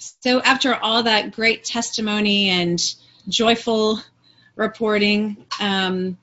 So, 0.00 0.40
after 0.40 0.74
all 0.74 1.02
that 1.02 1.32
great 1.32 1.62
testimony 1.62 2.48
and 2.48 2.82
joyful 3.28 4.00
reporting, 4.56 5.36
um, 5.60 6.16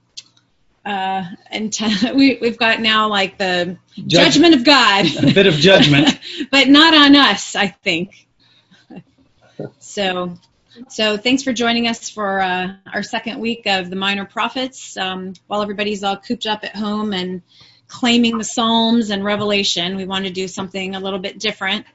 uh, 0.84 1.24
and 1.52 1.72
t- 1.72 2.12
we, 2.16 2.40
we've 2.42 2.58
got 2.58 2.82
now 2.82 3.08
like 3.10 3.38
the 3.38 3.78
Judge- 3.96 4.34
judgment 4.34 4.56
of 4.56 4.64
God, 4.64 5.06
A 5.24 5.32
bit 5.32 5.46
of 5.46 5.54
judgment. 5.54 6.20
but 6.52 6.68
not 6.68 6.96
on 6.96 7.16
us, 7.16 7.56
I 7.56 7.68
think. 7.68 8.28
So, 9.78 10.38
so 10.90 11.18
thanks 11.18 11.44
for 11.44 11.54
joining 11.54 11.88
us 11.88 12.10
for 12.10 12.40
uh, 12.40 12.74
our 12.92 13.04
second 13.04 13.40
week 13.40 13.68
of 13.68 13.92
the 13.92 13.96
Minor 13.96 14.26
Prophets. 14.26 14.98
Um, 14.98 15.34
while 15.46 15.62
everybody's 15.62 16.04
all 16.04 16.18
cooped 16.18 16.48
up 16.48 16.64
at 16.64 16.76
home 16.76 17.14
and 17.14 17.44
claiming 17.88 18.40
the 18.40 18.44
Psalms 18.44 19.12
and 19.12 19.24
Revelation, 19.24 19.98
we 19.98 20.06
want 20.06 20.26
to 20.26 20.32
do 20.32 20.48
something 20.48 20.96
a 20.96 21.00
little 21.00 21.20
bit 21.20 21.38
different 21.38 21.86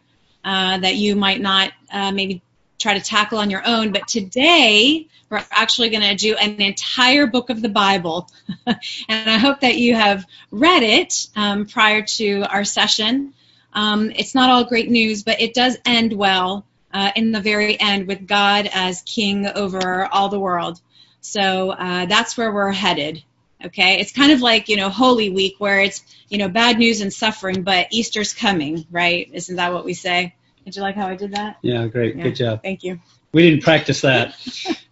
uh, 0.45 0.79
that 0.79 0.97
you 0.97 1.17
might 1.17 1.41
not 1.41 1.73
uh, 1.93 2.13
maybe 2.13 2.43
try 2.79 2.95
to 2.95 3.05
tackle 3.05 3.39
on 3.39 3.51
your 3.51 3.63
own. 3.67 3.93
But 3.93 4.09
today, 4.09 5.09
we're 5.31 5.45
actually 5.51 5.89
going 5.89 6.03
to 6.03 6.15
do 6.15 6.35
an 6.37 6.61
entire 6.61 7.27
book 7.27 7.49
of 7.49 7.63
the 7.63 7.69
Bible. 7.69 8.29
and 8.67 9.31
I 9.31 9.39
hope 9.39 9.61
that 9.61 9.77
you 9.77 9.95
have 9.95 10.27
read 10.51 10.83
it 10.83 11.27
um, 11.37 11.67
prior 11.67 12.03
to 12.03 12.43
our 12.43 12.65
session. 12.65 13.33
Um, 13.73 14.11
it's 14.11 14.35
not 14.35 14.51
all 14.51 14.65
great 14.65 14.91
news, 14.91 15.23
but 15.23 15.41
it 15.41 15.55
does 15.55 15.79
end 15.87 16.13
well 16.13 16.67
uh, 16.93 17.13
in 17.17 17.33
the 17.33 17.41
very 17.41 17.81
end 17.81 18.07
with 18.07 18.27
God 18.27 18.69
as 18.73 19.03
king 19.03 19.47
over 19.47 20.05
all 20.07 20.29
the 20.29 20.39
world. 20.39 20.81
So 21.21 21.71
uh, 21.71 22.07
that's 22.07 22.37
where 22.37 22.53
we're 22.53 22.73
headed. 22.73 23.23
Okay, 23.65 24.01
it's 24.01 24.13
kind 24.13 24.33
of 24.33 24.41
like 24.41 24.69
you 24.69 24.77
know 24.77 24.89
Holy 24.89 25.31
Week, 25.31 25.55
where 25.59 25.81
it's 25.81 26.03
you 26.29 26.39
know 26.39 26.49
bad 26.49 26.79
news 26.79 27.01
and 27.01 27.13
suffering, 27.13 27.63
but 27.63 27.87
Easter's 27.91 28.33
coming, 28.33 28.87
right? 28.91 29.29
Isn't 29.33 29.57
that 29.57 29.73
what 29.73 29.85
we 29.85 29.95
say? 29.95 30.35
Did 30.65 30.77
you 30.77 30.83
like 30.83 30.95
how 30.95 31.07
I 31.07 31.17
did 31.17 31.33
that? 31.33 31.59
Yeah, 31.63 31.87
great. 31.87 32.17
Yeah. 32.17 32.23
Good 32.25 32.37
job. 32.37 32.63
Thank 32.63 32.83
you. 32.83 33.01
We 33.33 33.49
didn't 33.49 33.63
practice 33.63 34.01
that. 34.03 34.37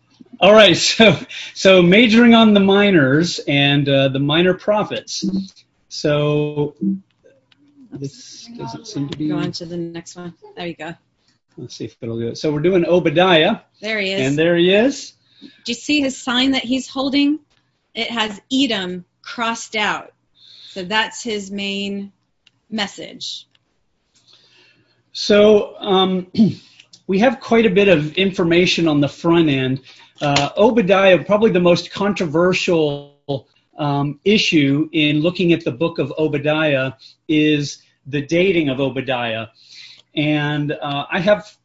All 0.41 0.55
right, 0.55 0.77
so 0.77 1.19
so 1.55 1.83
majoring 1.83 2.35
on 2.35 2.55
the 2.55 2.61
minors 2.61 3.41
and 3.47 3.89
uh, 3.89 4.09
the 4.09 4.19
minor 4.19 4.55
prophets. 4.55 5.25
So 5.89 6.75
this 7.93 8.49
doesn't 8.57 8.87
seem 8.87 9.09
to 9.09 9.19
be. 9.19 9.29
Go 9.29 9.37
on 9.37 9.53
to 9.53 9.67
the 9.67 9.77
next 9.77 10.17
one. 10.17 10.35
There 10.57 10.67
you 10.67 10.75
go. 10.75 10.95
Let's 11.57 11.77
see 11.77 11.85
if 11.85 11.97
it'll 12.01 12.19
do 12.19 12.29
it. 12.29 12.39
So 12.39 12.53
we're 12.53 12.61
doing 12.61 12.87
Obadiah, 12.87 13.61
There 13.83 13.99
he 13.99 14.13
is. 14.13 14.29
and 14.29 14.39
there 14.39 14.57
he 14.57 14.73
is. 14.73 15.13
Do 15.43 15.49
you 15.67 15.75
see 15.75 16.01
his 16.01 16.17
sign 16.17 16.53
that 16.53 16.63
he's 16.63 16.89
holding? 16.89 17.41
It 17.95 18.11
has 18.11 18.41
Edom 18.53 19.05
crossed 19.23 19.77
out. 19.77 20.13
So 20.69 20.85
that's 20.85 21.23
his 21.23 21.51
main 21.51 22.13
message. 22.71 23.49
So 25.13 25.77
um, 25.79 26.31
we 27.07 27.19
have 27.19 27.41
quite 27.41 27.67
a 27.67 27.71
bit 27.71 27.89
of 27.89 28.17
information 28.17 28.87
on 28.87 29.01
the 29.01 29.09
front 29.09 29.49
end. 29.49 29.83
Uh, 30.21 30.51
Obadiah, 30.57 31.25
probably 31.25 31.51
the 31.51 31.61
most 31.61 31.91
controversial 31.91 33.11
um, 33.79 34.21
issue 34.25 34.89
in 34.93 35.21
looking 35.21 35.53
at 35.53 35.65
the 35.65 35.73
book 35.73 35.99
of 35.99 36.13
Obadiah 36.19 36.93
is 37.27 37.83
the 38.07 38.21
dating 38.21 38.69
of 38.69 38.79
Obadiah. 38.79 39.47
And 40.15 40.73
uh, 40.73 41.07
I 41.11 41.21
have 41.21 41.57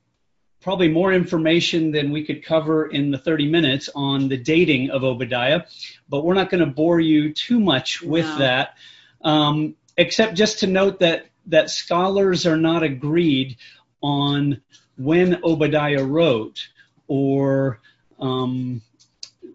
probably 0.66 0.88
more 0.88 1.14
information 1.14 1.92
than 1.92 2.12
we 2.12 2.24
could 2.24 2.44
cover 2.44 2.88
in 2.88 3.12
the 3.12 3.20
30 3.20 3.48
minutes 3.48 3.88
on 3.94 4.28
the 4.30 4.36
dating 4.36 4.90
of 4.90 5.04
Obadiah, 5.04 5.62
but 6.10 6.26
we're 6.26 6.34
not 6.34 6.50
going 6.50 6.60
to 6.60 6.66
bore 6.66 7.00
you 7.00 7.32
too 7.32 7.60
much 7.60 8.02
with 8.02 8.26
No. 8.26 8.38
that, 8.40 8.74
um, 9.22 9.76
except 9.96 10.34
just 10.34 10.62
to 10.62 10.68
note 10.68 11.02
that 11.02 11.28
that 11.46 11.70
scholars 11.70 12.48
are 12.48 12.58
not 12.58 12.82
agreed 12.82 13.58
on 14.02 14.60
when 14.98 15.40
Obadiah 15.44 16.04
wrote 16.04 16.68
or 17.08 17.80
um, 18.20 18.82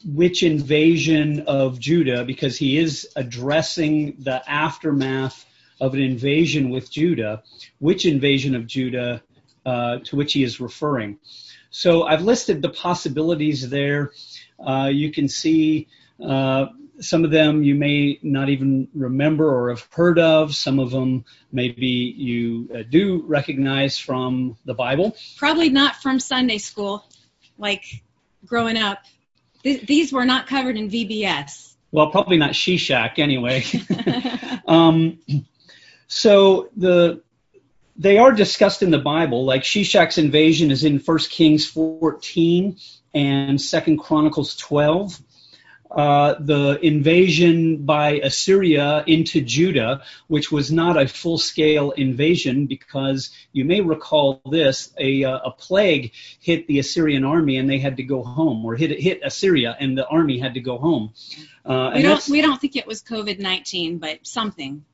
which 0.05 0.45
invasion 0.45 1.41
of 1.41 1.81
Judah, 1.81 2.25
because 2.25 2.57
he 2.57 2.79
is 2.79 3.09
addressing 3.17 4.15
the 4.21 4.49
aftermath 4.49 5.45
of 5.81 5.95
an 5.95 6.01
invasion 6.01 6.71
with 6.71 6.89
Judah, 6.89 7.43
which 7.81 8.07
invasion 8.07 8.55
of 8.55 8.69
Judah 8.69 9.23
uh, 9.67 9.99
to 10.05 10.17
which 10.17 10.33
he 10.33 10.43
is 10.43 10.61
referring. 10.61 11.19
So 11.71 12.05
I've 12.05 12.23
listed 12.23 12.63
the 12.63 12.71
possibilities 12.71 13.69
there. 13.71 14.13
Uh, 14.59 14.91
you 14.93 15.11
can 15.13 15.29
see 15.29 15.89
uh, 16.25 16.67
some 17.01 17.25
of 17.25 17.31
them 17.31 17.63
you 17.63 17.75
may 17.75 18.19
not 18.23 18.49
even 18.49 18.89
remember 18.95 19.55
or 19.55 19.71
have 19.71 19.87
heard 19.91 20.19
of. 20.19 20.55
Some 20.55 20.79
of 20.79 20.91
them 20.91 21.25
maybe 21.53 21.87
you 21.87 22.69
uh, 22.75 22.83
do 22.89 23.23
recognize 23.27 23.99
from 23.99 24.57
the 24.65 24.75
Bible. 24.75 25.17
Probably 25.37 25.71
not 25.71 25.97
from 25.97 26.21
Sunday 26.21 26.59
school, 26.59 27.05
like 27.59 28.03
growing 28.45 28.77
up. 28.77 28.99
Th- 29.63 29.87
these 29.87 30.13
were 30.13 30.25
not 30.25 30.47
covered 30.47 30.77
in 30.77 30.91
VBS. 30.91 31.75
Well, 31.93 32.11
probably 32.11 32.37
not 32.37 32.51
Shishak 32.51 33.19
anyway. 33.19 33.65
um, 34.67 35.19
so 36.07 36.69
the 36.77 37.23
they 38.01 38.17
are 38.17 38.33
discussed 38.33 38.83
in 38.83 38.91
the 38.91 38.99
Bible. 38.99 39.45
Like 39.45 39.63
Shishak's 39.63 40.17
invasion 40.17 40.71
is 40.71 40.85
in 40.85 40.99
1 40.99 41.19
Kings 41.31 41.67
14 41.67 42.79
and 43.13 43.59
2 43.61 43.99
Chronicles 43.99 44.57
12. 44.57 45.21
Uh, 45.91 46.37
the 46.39 46.79
invasion 46.83 47.85
by 47.85 48.13
Assyria 48.23 49.03
into 49.07 49.41
Judah, 49.41 50.03
which 50.29 50.51
was 50.51 50.71
not 50.71 50.97
a 50.97 51.09
full-scale 51.09 51.91
invasion, 51.91 52.67
because 52.67 53.31
you 53.53 53.65
may 53.65 53.81
recall 53.81 54.41
this: 54.49 54.95
a, 54.99 55.25
uh, 55.25 55.41
a 55.47 55.51
plague 55.51 56.13
hit 56.39 56.69
the 56.69 56.79
Assyrian 56.79 57.25
army, 57.25 57.57
and 57.57 57.69
they 57.69 57.81
had 57.81 57.97
to 57.97 58.05
go 58.05 58.23
home, 58.23 58.65
or 58.65 58.77
hit 58.77 59.01
hit 59.01 59.21
Assyria, 59.25 59.77
and 59.81 59.99
the 59.99 60.07
army 60.07 60.39
had 60.39 60.55
to 60.55 60.61
go 60.61 60.79
home. 60.79 61.13
Uh, 61.65 61.91
we 61.97 62.03
don't 62.03 62.29
we 62.29 62.41
don't 62.41 62.61
think 62.61 62.77
it 62.77 62.87
was 62.87 63.03
COVID 63.03 63.41
nineteen, 63.41 63.99
but 63.99 64.25
something. 64.25 64.85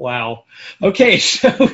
Wow. 0.00 0.44
Okay, 0.82 1.18
so 1.18 1.68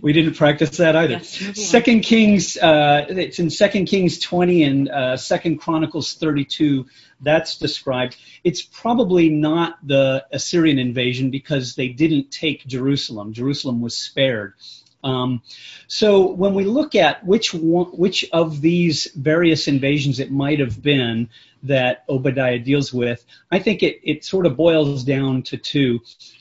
we 0.00 0.12
didn't 0.12 0.34
practice 0.34 0.76
that 0.76 0.94
either. 0.94 1.14
Yes. 1.14 1.68
Second 1.68 2.02
Kings, 2.02 2.56
uh, 2.56 3.06
it's 3.08 3.40
in 3.40 3.50
Second 3.50 3.86
Kings 3.86 4.20
20 4.20 4.62
and 4.62 4.88
uh, 4.88 5.16
Second 5.16 5.58
Chronicles 5.58 6.14
32. 6.14 6.86
That's 7.20 7.58
described. 7.58 8.16
It's 8.44 8.62
probably 8.62 9.28
not 9.30 9.84
the 9.84 10.24
Assyrian 10.32 10.78
invasion 10.78 11.30
because 11.30 11.74
they 11.74 11.88
didn't 11.88 12.30
take 12.30 12.66
Jerusalem. 12.68 13.32
Jerusalem 13.32 13.80
was 13.80 13.96
spared. 13.96 14.54
Um, 15.02 15.42
so 15.88 16.30
when 16.30 16.54
we 16.54 16.64
look 16.64 16.94
at 16.94 17.24
which 17.24 17.52
one, 17.52 17.86
which 17.86 18.24
of 18.32 18.60
these 18.60 19.06
various 19.16 19.68
invasions 19.68 20.20
it 20.20 20.30
might 20.30 20.60
have 20.60 20.82
been 20.82 21.28
that 21.64 22.04
Obadiah 22.08 22.58
deals 22.58 22.92
with, 22.92 23.24
I 23.50 23.58
think 23.58 23.82
it, 23.82 24.00
it 24.02 24.24
sort 24.24 24.46
of 24.46 24.56
boils 24.56 25.04
down 25.04 25.42
to 25.42 25.56
two. 25.56 26.00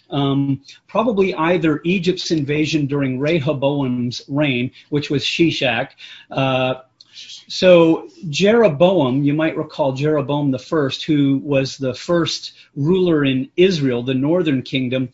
Um, 0.10 0.62
probably 0.88 1.34
either 1.34 1.82
Egypt's 1.86 2.32
invasion 2.32 2.86
during 2.86 3.20
Rehoboam's 3.20 4.22
reign, 4.28 4.72
which 4.90 5.10
was 5.10 5.24
Shishak. 5.24 5.92
Uh, 6.30 6.76
so 7.14 8.10
Jeroboam, 8.30 9.24
you 9.24 9.34
might 9.34 9.58
recall 9.58 9.94
Jeroboam 9.94 10.52
the 10.52 10.60
first, 10.60 11.04
who 11.04 11.40
was 11.44 11.78
the 11.78 11.94
first 11.94 12.54
ruler 12.76 13.26
in 13.26 13.50
Israel, 13.58 14.04
the 14.04 14.14
northern 14.14 14.62
kingdom. 14.62 15.10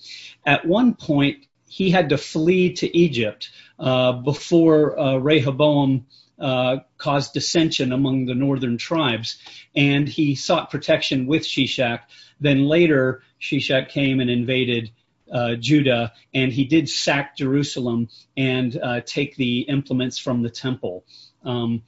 At 0.45 0.65
one 0.65 0.93
point, 0.93 1.46
he 1.67 1.91
had 1.91 2.09
to 2.09 2.17
flee 2.17 2.73
to 2.73 2.97
Egypt 2.97 3.51
uh, 3.79 4.13
before 4.13 4.97
uh, 4.99 5.17
Rehoboam 5.17 6.05
uh, 6.39 6.77
caused 6.97 7.33
dissension 7.33 7.91
among 7.91 8.25
the 8.25 8.35
northern 8.35 8.77
tribes, 8.77 9.37
and 9.75 10.07
he 10.07 10.35
sought 10.35 10.71
protection 10.71 11.27
with 11.27 11.43
Shishak. 11.43 12.01
Then 12.39 12.65
later, 12.65 13.23
Shishak 13.41 13.89
came 13.89 14.19
and 14.19 14.29
invaded 14.29 14.91
uh, 15.31 15.55
Judah, 15.55 16.13
and 16.33 16.51
he 16.51 16.63
did 16.65 16.89
sack 16.89 17.35
Jerusalem 17.35 18.09
and 18.37 18.79
uh, 18.81 19.01
take 19.01 19.35
the 19.35 19.61
implements 19.61 20.17
from 20.17 20.41
the 20.41 20.49
temple. 20.49 21.05
Um, 21.43 21.83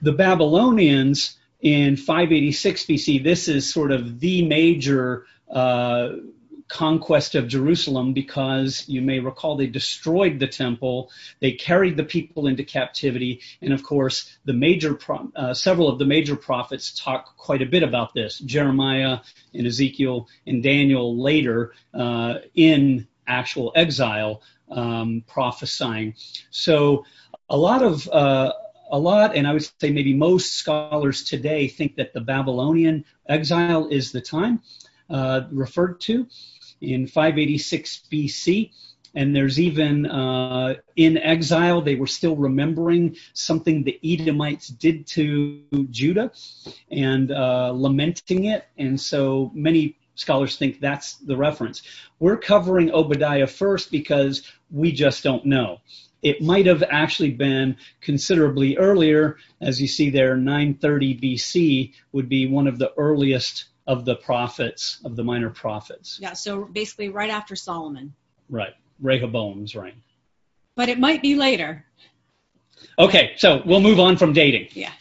the 0.00 0.12
Babylonians 0.12 1.36
in 1.60 1.96
586 1.96 2.86
BC, 2.86 3.24
this 3.24 3.48
is 3.48 3.72
sort 3.72 3.92
of 3.92 4.20
the 4.20 4.46
major 4.46 5.26
uh, 5.50 6.08
conquest 6.68 7.34
of 7.34 7.48
Jerusalem 7.48 8.12
because 8.12 8.84
you 8.88 9.00
may 9.00 9.20
recall 9.20 9.56
they 9.56 9.66
destroyed 9.66 10.38
the 10.38 10.46
temple, 10.46 11.10
they 11.40 11.52
carried 11.52 11.96
the 11.96 12.04
people 12.04 12.46
into 12.46 12.64
captivity, 12.64 13.40
and 13.62 13.72
of 13.72 13.82
course 13.82 14.36
the 14.44 14.52
major 14.52 14.94
pro- 14.94 15.30
uh, 15.36 15.54
several 15.54 15.88
of 15.88 15.98
the 15.98 16.04
major 16.04 16.36
prophets 16.36 16.98
talk 16.98 17.36
quite 17.36 17.62
a 17.62 17.66
bit 17.66 17.82
about 17.82 18.14
this. 18.14 18.38
Jeremiah 18.40 19.18
and 19.54 19.66
Ezekiel 19.66 20.28
and 20.46 20.62
Daniel 20.62 21.16
later 21.20 21.72
uh, 21.94 22.38
in 22.54 23.06
actual 23.26 23.72
exile 23.74 24.42
um, 24.70 25.22
prophesying. 25.26 26.14
So 26.50 27.04
a 27.48 27.56
lot 27.56 27.82
of 27.82 28.08
uh, 28.08 28.52
a 28.90 28.98
lot, 28.98 29.34
and 29.34 29.46
I 29.46 29.52
would 29.52 29.68
say 29.80 29.90
maybe 29.90 30.14
most 30.14 30.54
scholars 30.54 31.24
today 31.24 31.68
think 31.68 31.96
that 31.96 32.12
the 32.12 32.20
Babylonian 32.20 33.04
exile 33.28 33.88
is 33.88 34.12
the 34.12 34.20
time 34.20 34.62
uh, 35.10 35.42
referred 35.50 36.00
to 36.02 36.26
in 36.80 37.06
586 37.06 38.02
BC. 38.10 38.70
and 39.14 39.34
there's 39.34 39.58
even 39.58 40.06
uh, 40.06 40.74
in 40.94 41.16
exile, 41.16 41.80
they 41.80 41.94
were 41.94 42.06
still 42.06 42.36
remembering 42.36 43.16
something 43.32 43.82
the 43.82 43.98
Edomites 44.04 44.68
did 44.68 45.06
to 45.06 45.62
Judah 45.90 46.30
and 46.90 47.32
uh, 47.32 47.70
lamenting 47.70 48.44
it. 48.44 48.66
And 48.76 49.00
so 49.00 49.50
many 49.54 49.96
scholars 50.16 50.56
think 50.56 50.80
that's 50.80 51.14
the 51.14 51.36
reference. 51.36 51.82
We're 52.18 52.36
covering 52.38 52.90
Obadiah 52.90 53.46
first 53.46 53.90
because 53.90 54.42
we 54.70 54.92
just 54.92 55.22
don't 55.22 55.46
know. 55.46 55.78
It 56.22 56.42
might 56.42 56.66
have 56.66 56.82
actually 56.82 57.30
been 57.30 57.76
considerably 58.00 58.76
earlier, 58.76 59.36
as 59.60 59.80
you 59.80 59.86
see 59.86 60.10
there, 60.10 60.36
930 60.36 61.20
BC 61.20 61.92
would 62.12 62.28
be 62.28 62.46
one 62.46 62.66
of 62.66 62.78
the 62.78 62.92
earliest 62.96 63.66
of 63.86 64.04
the 64.04 64.16
prophets, 64.16 65.00
of 65.04 65.16
the 65.16 65.24
minor 65.24 65.50
prophets. 65.50 66.18
Yeah, 66.20 66.32
so 66.32 66.64
basically 66.64 67.08
right 67.08 67.30
after 67.30 67.54
Solomon. 67.54 68.14
Right. 68.48 68.74
Rehoboam's 69.00 69.74
reign. 69.74 70.02
But 70.74 70.88
it 70.88 70.98
might 70.98 71.22
be 71.22 71.34
later. 71.34 71.84
Okay, 72.98 73.32
so 73.36 73.62
we'll 73.64 73.80
move 73.80 74.00
on 74.00 74.16
from 74.16 74.32
dating. 74.32 74.68
Yeah. 74.72 74.92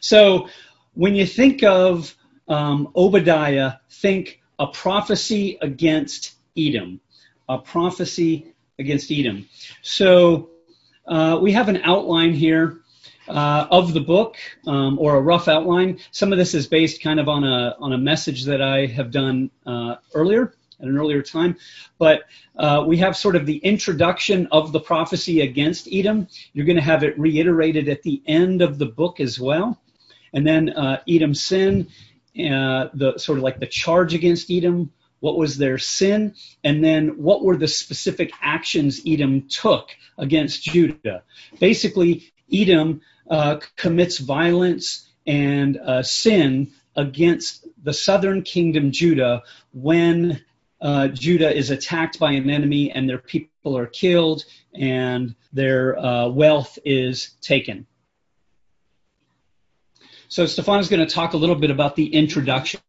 So 0.00 0.48
when 0.94 1.14
you 1.14 1.26
think 1.26 1.62
of 1.62 2.14
um, 2.48 2.92
Obadiah, 2.96 3.74
think 3.90 4.40
a 4.58 4.66
prophecy 4.66 5.58
against 5.60 6.34
Edom. 6.56 7.00
A 7.48 7.58
prophecy 7.58 8.54
against 8.78 9.10
Edom. 9.10 9.48
So 9.82 10.50
uh, 11.06 11.38
we 11.40 11.52
have 11.52 11.68
an 11.68 11.78
outline 11.78 12.32
here 12.32 12.80
uh, 13.30 13.66
of 13.70 13.94
the 13.94 14.00
book, 14.00 14.36
um, 14.66 14.98
or 14.98 15.16
a 15.16 15.20
rough 15.20 15.48
outline. 15.48 15.98
Some 16.10 16.32
of 16.32 16.38
this 16.38 16.54
is 16.54 16.66
based 16.66 17.02
kind 17.02 17.20
of 17.20 17.28
on 17.28 17.44
a 17.44 17.76
on 17.78 17.92
a 17.92 17.98
message 17.98 18.44
that 18.44 18.60
I 18.60 18.86
have 18.86 19.10
done 19.10 19.50
uh, 19.66 19.96
earlier 20.14 20.54
at 20.80 20.88
an 20.88 20.98
earlier 20.98 21.22
time. 21.22 21.56
But 21.98 22.22
uh, 22.56 22.84
we 22.86 22.96
have 22.98 23.16
sort 23.16 23.36
of 23.36 23.46
the 23.46 23.58
introduction 23.58 24.48
of 24.50 24.72
the 24.72 24.80
prophecy 24.80 25.42
against 25.42 25.88
Edom. 25.92 26.28
You're 26.52 26.66
going 26.66 26.76
to 26.76 26.82
have 26.82 27.04
it 27.04 27.18
reiterated 27.18 27.88
at 27.88 28.02
the 28.02 28.22
end 28.26 28.62
of 28.62 28.78
the 28.78 28.86
book 28.86 29.20
as 29.20 29.38
well. 29.38 29.80
And 30.32 30.46
then 30.46 30.70
uh, 30.70 31.02
Edom's 31.08 31.42
sin, 31.42 31.88
uh, 32.38 32.88
the 32.94 33.14
sort 33.18 33.38
of 33.38 33.44
like 33.44 33.60
the 33.60 33.66
charge 33.66 34.14
against 34.14 34.50
Edom. 34.50 34.92
What 35.20 35.36
was 35.36 35.58
their 35.58 35.76
sin? 35.76 36.34
And 36.64 36.82
then 36.82 37.22
what 37.22 37.44
were 37.44 37.56
the 37.56 37.68
specific 37.68 38.32
actions 38.40 39.02
Edom 39.06 39.48
took 39.48 39.90
against 40.16 40.62
Judah? 40.62 41.24
Basically, 41.58 42.32
Edom 42.52 43.02
commits 43.76 44.18
violence 44.18 45.08
and 45.26 45.78
uh, 45.78 46.02
sin 46.02 46.72
against 46.96 47.66
the 47.82 47.92
southern 47.92 48.42
kingdom 48.42 48.90
Judah 48.90 49.42
when 49.72 50.42
uh, 50.80 51.08
Judah 51.08 51.54
is 51.54 51.70
attacked 51.70 52.18
by 52.18 52.32
an 52.32 52.50
enemy 52.50 52.90
and 52.90 53.08
their 53.08 53.18
people 53.18 53.76
are 53.76 53.86
killed 53.86 54.44
and 54.74 55.34
their 55.52 55.98
uh, 55.98 56.28
wealth 56.28 56.78
is 56.84 57.30
taken. 57.40 57.86
So 60.28 60.46
Stefan 60.46 60.80
is 60.80 60.88
going 60.88 61.06
to 61.06 61.12
talk 61.12 61.32
a 61.32 61.36
little 61.36 61.56
bit 61.56 61.70
about 61.70 61.96
the 61.96 62.06
introduction. 62.06 62.80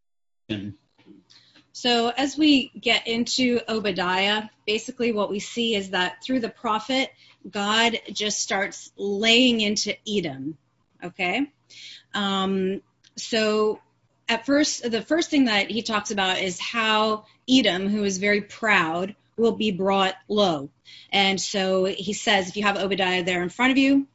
So 1.73 2.09
as 2.09 2.37
we 2.37 2.69
get 2.79 3.07
into 3.07 3.61
Obadiah, 3.67 4.43
basically 4.67 5.11
what 5.11 5.29
we 5.29 5.39
see 5.39 5.75
is 5.75 5.91
that 5.91 6.23
through 6.23 6.41
the 6.41 6.49
prophet, 6.49 7.09
God 7.49 7.99
just 8.11 8.39
starts 8.39 8.91
laying 8.97 9.61
into 9.61 9.95
Edom. 10.07 10.57
Okay? 11.03 11.51
Um, 12.13 12.81
so 13.15 13.79
at 14.29 14.45
first, 14.45 14.89
the 14.89 15.01
first 15.01 15.29
thing 15.29 15.45
that 15.45 15.69
he 15.69 15.81
talks 15.81 16.11
about 16.11 16.39
is 16.39 16.59
how 16.59 17.25
Edom, 17.49 17.89
who 17.89 18.03
is 18.03 18.17
very 18.17 18.41
proud, 18.41 19.15
will 19.37 19.51
be 19.53 19.71
brought 19.71 20.15
low. 20.27 20.69
And 21.11 21.39
so 21.39 21.85
he 21.85 22.13
says, 22.13 22.49
if 22.49 22.57
you 22.57 22.63
have 22.63 22.77
Obadiah 22.77 23.23
there 23.23 23.43
in 23.43 23.49
front 23.49 23.71
of 23.71 23.77
you, 23.77 24.07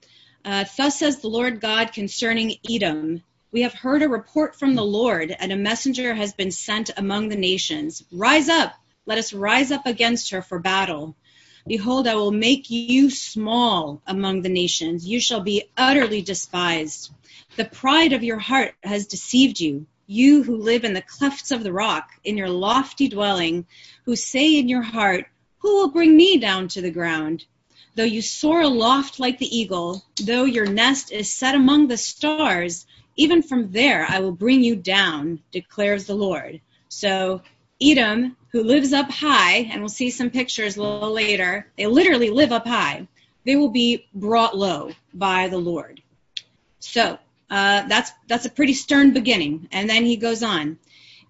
uh, 0.44 0.64
thus 0.76 0.98
says 0.98 1.18
the 1.18 1.28
Lord 1.28 1.60
God 1.60 1.92
concerning 1.92 2.54
Edom. 2.68 3.22
We 3.52 3.62
have 3.62 3.74
heard 3.74 4.02
a 4.02 4.08
report 4.08 4.56
from 4.56 4.74
the 4.74 4.84
Lord, 4.84 5.34
and 5.36 5.52
a 5.52 5.56
messenger 5.56 6.14
has 6.14 6.34
been 6.34 6.50
sent 6.50 6.90
among 6.96 7.28
the 7.28 7.36
nations. 7.36 8.04
Rise 8.12 8.48
up, 8.48 8.74
let 9.06 9.18
us 9.18 9.32
rise 9.32 9.72
up 9.72 9.86
against 9.86 10.30
her 10.30 10.42
for 10.42 10.58
battle. 10.58 11.16
Behold, 11.66 12.06
I 12.06 12.14
will 12.14 12.32
make 12.32 12.70
you 12.70 13.10
small 13.10 14.00
among 14.06 14.42
the 14.42 14.48
nations. 14.48 15.06
You 15.06 15.20
shall 15.20 15.40
be 15.40 15.64
utterly 15.76 16.22
despised. 16.22 17.10
The 17.56 17.64
pride 17.64 18.12
of 18.12 18.22
your 18.22 18.38
heart 18.38 18.74
has 18.82 19.06
deceived 19.06 19.60
you 19.60 19.86
you 20.06 20.44
who 20.44 20.56
live 20.56 20.84
in 20.84 20.92
the 20.92 21.02
clefts 21.02 21.50
of 21.50 21.64
the 21.64 21.72
rock, 21.72 22.10
in 22.22 22.36
your 22.36 22.48
lofty 22.48 23.08
dwelling, 23.08 23.66
who 24.04 24.14
say 24.14 24.56
in 24.56 24.68
your 24.68 24.82
heart, 24.82 25.26
Who 25.58 25.78
will 25.78 25.90
bring 25.90 26.16
me 26.16 26.38
down 26.38 26.68
to 26.68 26.80
the 26.80 26.92
ground? 26.92 27.44
Though 27.96 28.04
you 28.04 28.22
soar 28.22 28.60
aloft 28.60 29.18
like 29.18 29.38
the 29.38 29.58
eagle, 29.58 30.04
though 30.22 30.44
your 30.44 30.66
nest 30.66 31.10
is 31.10 31.32
set 31.32 31.54
among 31.54 31.88
the 31.88 31.96
stars, 31.96 32.86
even 33.16 33.42
from 33.42 33.72
there 33.72 34.06
I 34.08 34.20
will 34.20 34.32
bring 34.32 34.62
you 34.62 34.76
down, 34.76 35.40
declares 35.50 36.06
the 36.06 36.14
Lord. 36.14 36.60
So 36.88 37.42
Edom, 37.80 38.36
who 38.52 38.62
lives 38.62 38.92
up 38.92 39.10
high, 39.10 39.68
and 39.70 39.80
we'll 39.80 39.88
see 39.88 40.10
some 40.10 40.30
pictures 40.30 40.76
a 40.76 40.82
little 40.82 41.12
later, 41.12 41.70
they 41.76 41.86
literally 41.86 42.30
live 42.30 42.52
up 42.52 42.66
high, 42.66 43.06
they 43.44 43.56
will 43.56 43.70
be 43.70 44.06
brought 44.14 44.56
low 44.56 44.90
by 45.12 45.48
the 45.48 45.58
Lord. 45.58 46.02
So 46.80 47.18
uh, 47.50 47.86
that's 47.86 48.10
that's 48.28 48.46
a 48.46 48.50
pretty 48.50 48.74
stern 48.74 49.12
beginning. 49.12 49.68
And 49.72 49.88
then 49.88 50.04
he 50.04 50.16
goes 50.16 50.42
on. 50.42 50.78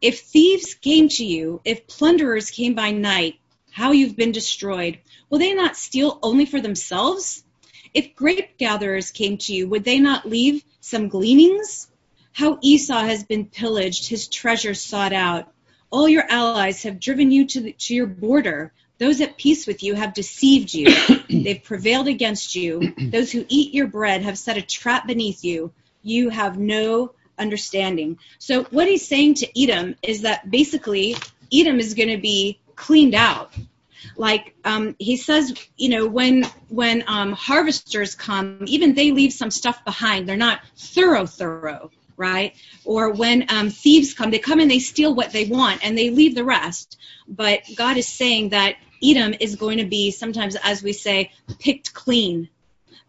If 0.00 0.20
thieves 0.20 0.75
came 0.75 1.08
to 1.10 1.25
you, 1.25 1.60
if 1.64 1.87
plunderers 1.87 2.50
came 2.50 2.75
by 2.75 2.90
night, 2.90 3.37
how 3.70 3.92
you've 3.92 4.16
been 4.16 4.32
destroyed, 4.32 4.99
will 5.28 5.38
they 5.38 5.54
not 5.54 5.76
steal 5.76 6.19
only 6.22 6.46
for 6.46 6.60
themselves? 6.60 7.42
If 7.92 8.14
grape 8.14 8.58
gatherers 8.58 9.10
came 9.10 9.38
to 9.38 9.54
you, 9.54 9.69
would 9.69 9.84
they 9.84 9.99
not 9.99 10.28
leave 10.28 10.64
some 10.81 11.08
gleanings? 11.08 11.88
How 12.32 12.58
Esau 12.60 13.00
has 13.00 13.25
been 13.25 13.46
pillaged, 13.46 14.08
his 14.08 14.28
treasure 14.28 14.75
sought 14.75 15.14
out. 15.14 15.52
All 15.90 16.08
your 16.08 16.24
allies 16.28 16.82
have 16.82 17.00
driven 17.00 17.30
you 17.30 17.46
to, 17.46 17.60
the, 17.60 17.72
to 17.72 17.94
your 17.94 18.06
border. 18.06 18.72
Those 18.98 19.20
at 19.20 19.36
peace 19.36 19.66
with 19.66 19.82
you 19.82 19.94
have 19.94 20.14
deceived 20.14 20.72
you. 20.72 20.86
They've 21.28 21.62
prevailed 21.62 22.08
against 22.08 22.54
you. 22.54 22.94
Those 22.98 23.30
who 23.30 23.44
eat 23.48 23.74
your 23.74 23.86
bread 23.86 24.22
have 24.22 24.38
set 24.38 24.56
a 24.56 24.62
trap 24.62 25.06
beneath 25.06 25.44
you 25.44 25.72
you 26.06 26.30
have 26.30 26.56
no 26.56 27.12
understanding. 27.38 28.18
So 28.38 28.62
what 28.64 28.86
he's 28.86 29.06
saying 29.06 29.34
to 29.34 29.62
Edom 29.62 29.96
is 30.02 30.22
that 30.22 30.48
basically 30.50 31.16
Edom 31.52 31.80
is 31.80 31.94
going 31.94 32.08
to 32.08 32.18
be 32.18 32.60
cleaned 32.76 33.14
out. 33.14 33.52
Like 34.16 34.54
um, 34.64 34.94
he 34.98 35.16
says, 35.16 35.52
you 35.76 35.88
know, 35.88 36.06
when 36.06 36.44
when 36.68 37.04
um, 37.08 37.32
harvesters 37.32 38.14
come, 38.14 38.64
even 38.66 38.94
they 38.94 39.10
leave 39.10 39.32
some 39.32 39.50
stuff 39.50 39.84
behind. 39.84 40.28
They're 40.28 40.37
not 40.37 40.61
thorough, 40.76 41.26
thorough, 41.26 41.90
right? 42.16 42.54
Or 42.85 43.11
when 43.11 43.46
um, 43.50 43.70
thieves 43.70 44.14
come, 44.14 44.30
they 44.30 44.38
come 44.38 44.61
and 44.61 44.70
they 44.70 44.78
steal 44.78 45.14
what 45.14 45.32
they 45.32 45.46
want 45.46 45.85
and 45.85 45.96
they 45.96 46.11
leave 46.11 46.35
the 46.35 46.44
rest. 46.44 46.99
But 47.28 47.62
God 47.76 47.96
is 47.96 48.06
saying 48.06 48.50
that 48.50 48.76
Edom 49.02 49.35
is 49.40 49.56
going 49.56 49.78
to 49.78 49.85
be 49.85 50.11
sometimes, 50.11 50.56
as 50.56 50.82
we 50.82 50.92
say, 50.92 51.30
picked 51.58 51.92
clean. 51.92 52.49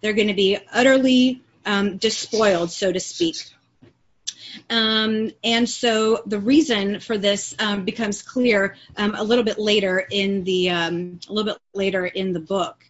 They're 0.02 0.14
going 0.14 0.28
to 0.28 0.34
be 0.34 0.58
utterly 0.72 1.42
um, 1.66 1.98
despoiled, 1.98 2.72
so 2.72 2.92
to 2.92 3.00
speak. 3.00 3.38
Um, 4.70 5.32
and 5.44 5.70
so 5.70 6.24
the 6.26 6.40
reason 6.40 7.00
for 7.00 7.18
this 7.18 7.56
um, 7.60 7.86
becomes 7.86 8.22
clear 8.22 8.76
um, 8.96 9.16
a 9.16 9.24
little 9.24 9.44
bit 9.44 9.60
later 9.60 10.00
in 10.00 10.44
the 10.44 10.70
um, 10.72 11.20
a 11.30 11.34
little 11.34 11.54
bit 11.54 11.62
later 11.74 12.06
in 12.06 12.34
the 12.34 12.40
book. 12.40 12.84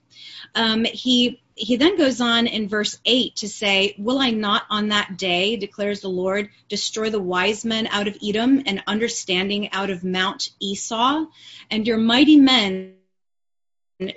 Um, 0.56 0.86
he 0.86 1.42
he 1.58 1.76
then 1.76 1.98
goes 1.98 2.22
on 2.22 2.48
in 2.48 2.70
verse 2.70 3.00
8 3.04 3.36
to 3.38 3.50
say, 3.50 3.96
Will 3.98 4.20
I 4.20 4.30
not 4.30 4.64
on 4.70 4.90
that 4.90 5.18
day, 5.18 5.56
declares 5.56 6.02
the 6.02 6.08
Lord, 6.08 6.50
destroy 6.70 7.10
the 7.10 7.20
wise 7.20 7.66
men 7.66 7.88
out 7.88 8.08
of 8.08 8.18
Edom 8.24 8.64
and 8.66 8.84
understanding 8.86 9.72
out 9.72 9.90
of 9.90 10.04
Mount 10.04 10.52
Esau, 10.62 11.26
and 11.72 11.88
your 11.88 11.98
mighty 11.98 12.38
men 12.38 12.94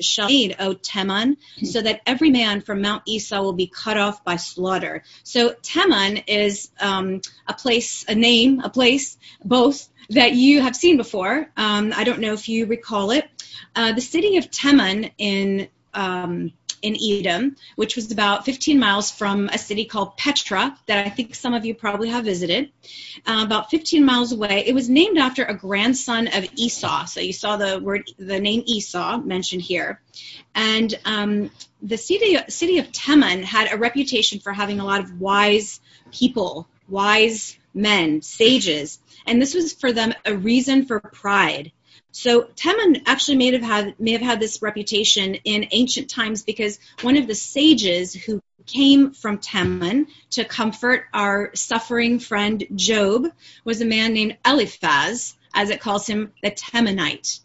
shall 0.00 0.28
aid, 0.28 0.56
O 0.58 0.74
Teman, 0.74 1.38
so 1.64 1.80
that 1.80 2.02
every 2.04 2.30
man 2.30 2.60
from 2.60 2.82
Mount 2.82 3.04
Esau 3.06 3.40
will 3.40 3.54
be 3.54 3.66
cut 3.66 3.96
off 3.96 4.22
by 4.22 4.36
slaughter. 4.36 5.02
So 5.22 5.50
Teman 5.50 6.24
is 6.26 6.70
um, 6.78 7.22
a 7.46 7.54
place, 7.54 8.04
a 8.06 8.14
name, 8.14 8.60
a 8.60 8.68
place, 8.68 9.16
both 9.42 9.88
that 10.10 10.34
you 10.34 10.60
have 10.60 10.76
seen 10.76 10.98
before. 10.98 11.48
Um, 11.56 11.92
I 11.96 12.04
don't 12.04 12.20
know 12.20 12.34
if 12.34 12.48
you 12.50 12.66
recall 12.66 13.10
it. 13.10 13.26
Uh, 13.74 13.92
the 13.92 14.02
city 14.02 14.36
of 14.36 14.50
Teman 14.50 15.12
in 15.16 15.68
um, 15.94 16.52
in 16.82 16.96
Edom, 16.96 17.56
which 17.76 17.96
was 17.96 18.10
about 18.10 18.44
15 18.44 18.78
miles 18.78 19.10
from 19.10 19.48
a 19.48 19.58
city 19.58 19.84
called 19.84 20.16
Petra 20.16 20.76
that 20.86 21.06
I 21.06 21.10
think 21.10 21.34
some 21.34 21.54
of 21.54 21.64
you 21.64 21.74
probably 21.74 22.08
have 22.08 22.24
visited. 22.24 22.70
Uh, 23.26 23.42
about 23.44 23.70
15 23.70 24.04
miles 24.04 24.32
away. 24.32 24.64
It 24.66 24.74
was 24.74 24.88
named 24.88 25.18
after 25.18 25.44
a 25.44 25.54
grandson 25.54 26.28
of 26.28 26.48
Esau. 26.56 27.06
So 27.06 27.20
you 27.20 27.32
saw 27.32 27.56
the 27.56 27.78
word, 27.78 28.10
the 28.18 28.40
name 28.40 28.62
Esau 28.66 29.18
mentioned 29.18 29.62
here. 29.62 30.00
And 30.54 30.98
um, 31.04 31.50
the 31.82 31.98
city, 31.98 32.38
city 32.48 32.78
of 32.78 32.90
Teman 32.92 33.42
had 33.42 33.72
a 33.72 33.78
reputation 33.78 34.40
for 34.40 34.52
having 34.52 34.80
a 34.80 34.84
lot 34.84 35.00
of 35.00 35.20
wise 35.20 35.80
people, 36.12 36.66
wise 36.88 37.58
men, 37.74 38.22
sages. 38.22 38.98
And 39.26 39.40
this 39.40 39.54
was 39.54 39.72
for 39.72 39.92
them 39.92 40.14
a 40.24 40.34
reason 40.34 40.86
for 40.86 41.00
pride 41.00 41.72
So 42.12 42.42
Teman 42.42 43.02
actually 43.06 43.36
may 43.36 43.52
have 43.52 43.62
had 43.62 44.00
may 44.00 44.12
have 44.12 44.20
had 44.20 44.40
this 44.40 44.62
reputation 44.62 45.36
in 45.36 45.68
ancient 45.70 46.10
times 46.10 46.42
because 46.42 46.78
one 47.02 47.16
of 47.16 47.26
the 47.26 47.34
sages 47.34 48.14
who 48.14 48.42
came 48.66 49.12
from 49.12 49.38
Teman 49.38 50.06
to 50.30 50.44
comfort 50.44 51.04
our 51.12 51.54
suffering 51.54 52.18
friend 52.18 52.64
Job 52.74 53.28
was 53.64 53.80
a 53.80 53.86
man 53.86 54.12
named 54.12 54.38
Eliphaz, 54.44 55.36
as 55.54 55.70
it 55.70 55.80
calls 55.80 56.06
him 56.06 56.32
the 56.42 56.50
Temanite. 56.50 57.40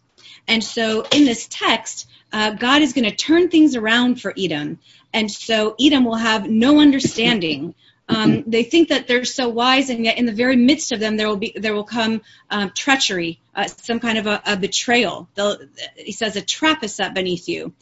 And 0.48 0.64
so 0.64 1.06
in 1.12 1.26
this 1.26 1.48
text, 1.50 2.08
uh, 2.32 2.52
God 2.52 2.82
is 2.82 2.94
going 2.94 3.10
to 3.10 3.16
turn 3.16 3.50
things 3.50 3.76
around 3.76 4.22
for 4.22 4.34
Edom. 4.38 4.80
And 5.14 5.32
so 5.32 5.76
Edom 5.80 6.06
will 6.06 6.16
have 6.16 6.50
no 6.50 6.80
understanding 6.80 7.74
um, 8.08 8.44
they 8.46 8.64
think 8.64 8.90
that 8.90 9.08
they're 9.08 9.26
so 9.26 9.50
wise, 9.50 9.90
and 9.90 10.06
yet 10.06 10.18
in 10.18 10.26
the 10.26 10.32
very 10.32 10.56
midst 10.56 10.92
of 10.92 11.00
them, 11.00 11.18
there 11.18 11.28
will 11.28 11.38
be 11.38 11.54
there 11.56 11.74
will 11.74 11.84
come 11.84 12.22
um, 12.50 12.72
treachery, 12.72 13.40
uh, 13.56 13.68
some 13.68 14.00
kind 14.00 14.18
of 14.18 14.28
a, 14.28 14.42
a 14.46 14.58
betrayal. 14.58 15.28
They'll, 15.34 15.58
he 15.96 16.12
says, 16.12 16.36
"A 16.36 16.42
trap 16.42 16.84
is 16.84 16.94
set 16.94 17.16
beneath 17.16 17.50
you." 17.50 17.74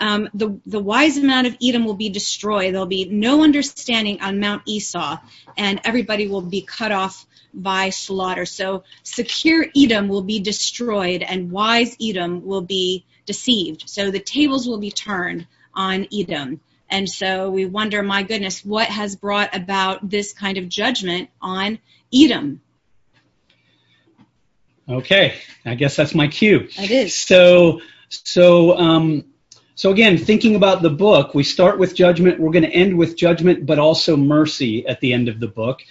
Um, 0.00 0.28
the 0.34 0.58
the 0.66 0.80
wise 0.80 1.18
amount 1.18 1.46
of 1.46 1.56
Edom 1.62 1.84
will 1.84 1.94
be 1.94 2.08
destroyed. 2.08 2.74
There'll 2.74 2.86
be 2.86 3.04
no 3.04 3.44
understanding 3.44 4.20
on 4.20 4.40
Mount 4.40 4.62
Esau, 4.66 5.18
and 5.56 5.80
everybody 5.84 6.26
will 6.26 6.42
be 6.42 6.62
cut 6.62 6.90
off 6.90 7.26
by 7.54 7.90
slaughter. 7.90 8.46
So 8.46 8.82
secure 9.04 9.66
Edom 9.76 10.08
will 10.08 10.22
be 10.22 10.40
destroyed, 10.40 11.22
and 11.22 11.52
wise 11.52 11.96
Edom 12.02 12.44
will 12.44 12.62
be 12.62 13.04
deceived. 13.26 13.88
So 13.88 14.10
the 14.10 14.20
tables 14.20 14.66
will 14.66 14.78
be 14.78 14.90
turned 14.90 15.46
on 15.74 16.08
Edom. 16.12 16.60
And 16.90 17.08
so 17.08 17.50
we 17.50 17.66
wonder, 17.66 18.02
my 18.02 18.24
goodness, 18.24 18.64
what 18.64 18.88
has 18.88 19.14
brought 19.14 19.54
about 19.54 20.08
this 20.08 20.32
kind 20.32 20.58
of 20.58 20.68
judgment 20.68 21.30
on 21.40 21.78
Edom? 22.12 22.60
Okay, 24.88 25.34
I 25.64 25.76
guess 25.76 25.94
that's 25.94 26.16
my 26.16 26.26
cue. 26.26 26.68
It 26.76 26.90
is. 26.90 27.16
So, 27.16 27.80
so, 28.08 28.76
um, 28.76 29.24
so 29.76 29.92
again, 29.92 30.18
thinking 30.18 30.56
about 30.56 30.82
the 30.82 30.90
book, 30.90 31.32
we 31.32 31.44
start 31.44 31.78
with 31.78 31.94
judgment. 31.94 32.40
We're 32.40 32.50
going 32.50 32.64
to 32.64 32.70
end 32.70 32.98
with 32.98 33.16
judgment, 33.16 33.66
but 33.66 33.78
also 33.78 34.16
mercy 34.16 34.84
at 34.86 35.00
the 35.00 35.12
end 35.12 35.28
of 35.28 35.38
the 35.38 35.46
book. 35.46 35.82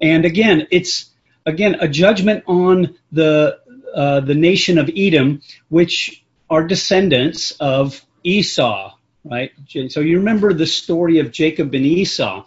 And 0.00 0.24
again, 0.24 0.68
it's 0.70 1.10
again 1.44 1.76
a 1.80 1.88
judgment 1.88 2.44
on 2.46 2.96
the 3.10 3.58
uh, 3.92 4.20
the 4.20 4.34
nation 4.34 4.78
of 4.78 4.88
Edom, 4.96 5.42
which 5.68 6.24
are 6.48 6.64
descendants 6.64 7.50
of 7.58 8.00
Esau 8.22 8.94
right? 9.30 9.50
So 9.88 10.00
you 10.00 10.18
remember 10.18 10.52
the 10.52 10.66
story 10.66 11.18
of 11.18 11.32
Jacob 11.32 11.74
and 11.74 11.84
Esau. 11.84 12.46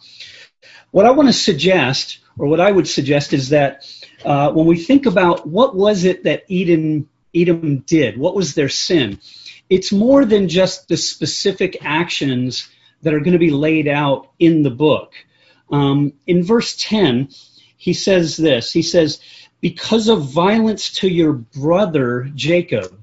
What 0.92 1.06
I 1.06 1.12
want 1.12 1.30
to 1.30 1.34
suggest, 1.34 2.20
or 2.38 2.48
what 2.48 2.60
I 2.60 2.72
would 2.72 2.88
suggest, 2.88 3.34
is 3.34 3.50
that 3.50 3.86
uh, 4.26 4.52
when 4.52 4.66
we 4.66 4.78
think 4.78 5.06
about 5.06 5.48
what 5.48 5.76
was 5.76 6.04
it 6.04 6.24
that 6.26 6.44
Eden 6.48 7.08
Edom 7.34 7.80
did, 7.80 8.18
what 8.18 8.36
was 8.36 8.56
their 8.56 8.70
sin, 8.70 9.20
it's 9.70 9.92
more 9.92 10.26
than 10.26 10.50
just 10.50 10.88
the 10.88 10.98
specific 10.98 11.78
actions 11.82 12.68
that 13.04 13.14
are 13.14 13.20
going 13.20 13.34
to 13.34 13.40
be 13.40 13.52
laid 13.52 13.88
out 13.88 14.30
in 14.38 14.64
the 14.64 14.70
book. 14.70 15.14
Um, 15.72 16.14
in 16.28 16.44
verse 16.44 16.76
10, 16.76 17.30
he 17.78 17.94
says 17.94 18.36
this 18.36 18.74
He 18.74 18.82
says, 18.82 19.22
Because 19.62 20.10
of 20.10 20.24
violence 20.24 20.92
to 21.00 21.08
your 21.08 21.34
brother 21.34 22.30
Jacob, 22.36 23.01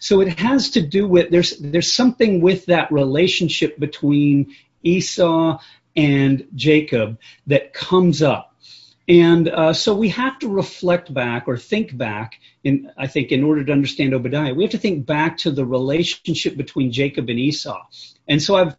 so 0.00 0.20
it 0.20 0.40
has 0.40 0.70
to 0.70 0.82
do 0.82 1.06
with 1.06 1.30
there's 1.30 1.58
there's 1.58 1.92
something 1.92 2.40
with 2.40 2.66
that 2.66 2.90
relationship 2.90 3.78
between 3.78 4.56
Esau 4.82 5.58
and 5.94 6.48
Jacob 6.54 7.18
that 7.46 7.72
comes 7.72 8.22
up. 8.22 8.56
And 9.08 9.48
uh, 9.48 9.72
so 9.72 9.94
we 9.94 10.10
have 10.10 10.38
to 10.38 10.48
reflect 10.48 11.12
back 11.12 11.48
or 11.48 11.56
think 11.56 11.96
back, 11.96 12.40
in, 12.62 12.92
I 12.96 13.08
think, 13.08 13.32
in 13.32 13.42
order 13.42 13.64
to 13.64 13.72
understand 13.72 14.14
Obadiah, 14.14 14.54
we 14.54 14.62
have 14.62 14.70
to 14.70 14.78
think 14.78 15.04
back 15.04 15.38
to 15.38 15.50
the 15.50 15.66
relationship 15.66 16.56
between 16.56 16.92
Jacob 16.92 17.28
and 17.28 17.38
Esau. 17.38 17.82
And 18.28 18.40
so 18.40 18.54
I've 18.54 18.76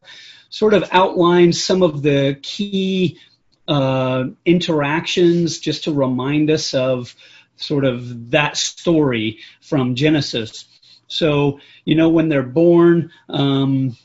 sort 0.50 0.74
of 0.74 0.88
outlined 0.92 1.56
some 1.56 1.84
of 1.84 2.02
the 2.02 2.40
key 2.42 3.20
uh, 3.68 4.26
interactions 4.46 5.60
just 5.60 5.84
to 5.84 5.94
remind 5.94 6.50
us 6.50 6.74
of 6.74 7.14
sort 7.58 7.86
of 7.86 8.32
that 8.32 8.58
story 8.58 9.40
from 9.62 9.96
Genesis. 9.96 10.66
So, 11.12 11.60
you 11.86 11.96
know, 11.96 12.10
when 12.10 12.30
they're 12.30 12.42
born, 12.44 13.12
um, 13.30 13.98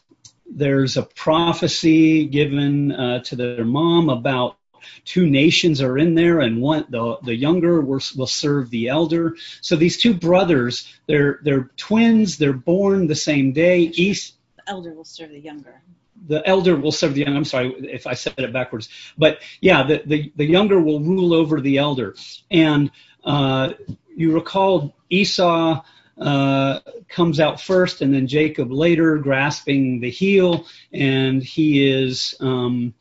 there's 0.49 0.97
a 0.97 1.03
prophecy 1.03 2.27
given 2.27 2.93
uh, 2.93 3.21
to 3.25 3.37
their 3.37 3.65
mom 3.65 4.09
about 4.09 4.57
two 5.05 5.27
nations 5.27 5.81
are 5.81 5.99
in 5.99 6.15
there 6.15 6.41
and 6.41 6.61
one 6.61 6.87
the 6.89 7.19
the 7.25 7.35
younger 7.35 7.81
will, 7.81 8.01
will 8.17 8.27
serve 8.27 8.71
the 8.71 8.89
elder. 8.89 9.37
So 9.61 9.77
these 9.77 10.01
two 10.01 10.15
brothers 10.15 10.93
they're 11.07 11.41
they're 11.43 11.71
twins 11.77 12.39
they're 12.39 12.53
born 12.53 13.07
the 13.07 13.17
same 13.17 13.53
day. 13.53 13.81
East 13.81 14.35
the 14.57 14.71
elder 14.71 14.93
will 14.93 15.05
serve 15.05 15.31
the 15.31 15.41
younger. 15.41 15.81
The 16.29 16.47
elder 16.47 16.77
will 16.77 16.93
serve 16.93 17.15
the 17.15 17.23
young 17.25 17.37
i'm 17.37 17.45
sorry 17.45 17.75
if 17.93 18.07
i 18.07 18.15
said 18.15 18.35
it 18.39 18.53
backwards. 18.53 18.89
But 19.19 19.41
yeah 19.61 19.83
the 19.87 20.03
the, 20.07 20.33
the 20.37 20.47
younger 20.47 20.81
will 20.81 21.01
rule 21.01 21.35
over 21.35 21.61
the 21.61 21.79
elder. 21.79 22.15
And 22.51 22.91
uh, 23.25 23.73
you 24.15 24.33
recall 24.33 24.95
esau 25.11 25.83
comes 26.19 27.41
out 27.41 27.61
first, 27.61 28.01
and 28.01 28.15
then 28.15 28.27
Jacob 28.27 28.73
later, 28.73 29.19
grasping 29.19 30.01
the 30.01 30.11
heel, 30.11 30.67
and 30.93 31.43
he 31.43 31.87
is 31.89 32.35
um, 32.41 32.95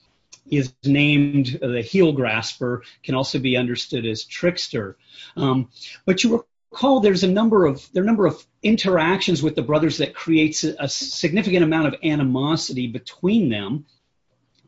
is 0.49 0.73
named 0.83 1.59
the 1.61 1.81
heel 1.81 2.11
grasper. 2.11 2.83
Can 3.03 3.15
also 3.15 3.39
be 3.39 3.57
understood 3.57 4.05
as 4.05 4.25
trickster. 4.25 4.97
Um, 5.37 5.69
but 6.05 6.23
you 6.23 6.45
recall 6.71 6.99
there's 6.99 7.23
a 7.23 7.31
number 7.31 7.65
of 7.65 7.87
there 7.93 8.03
are 8.03 8.05
a 8.05 8.07
number 8.07 8.25
of 8.25 8.45
interactions 8.61 9.41
with 9.41 9.55
the 9.55 9.61
brothers 9.61 9.99
that 9.99 10.13
creates 10.13 10.63
a, 10.63 10.75
a 10.79 10.89
significant 10.89 11.63
amount 11.63 11.87
of 11.87 11.95
animosity 12.03 12.87
between 12.87 13.49
them, 13.49 13.85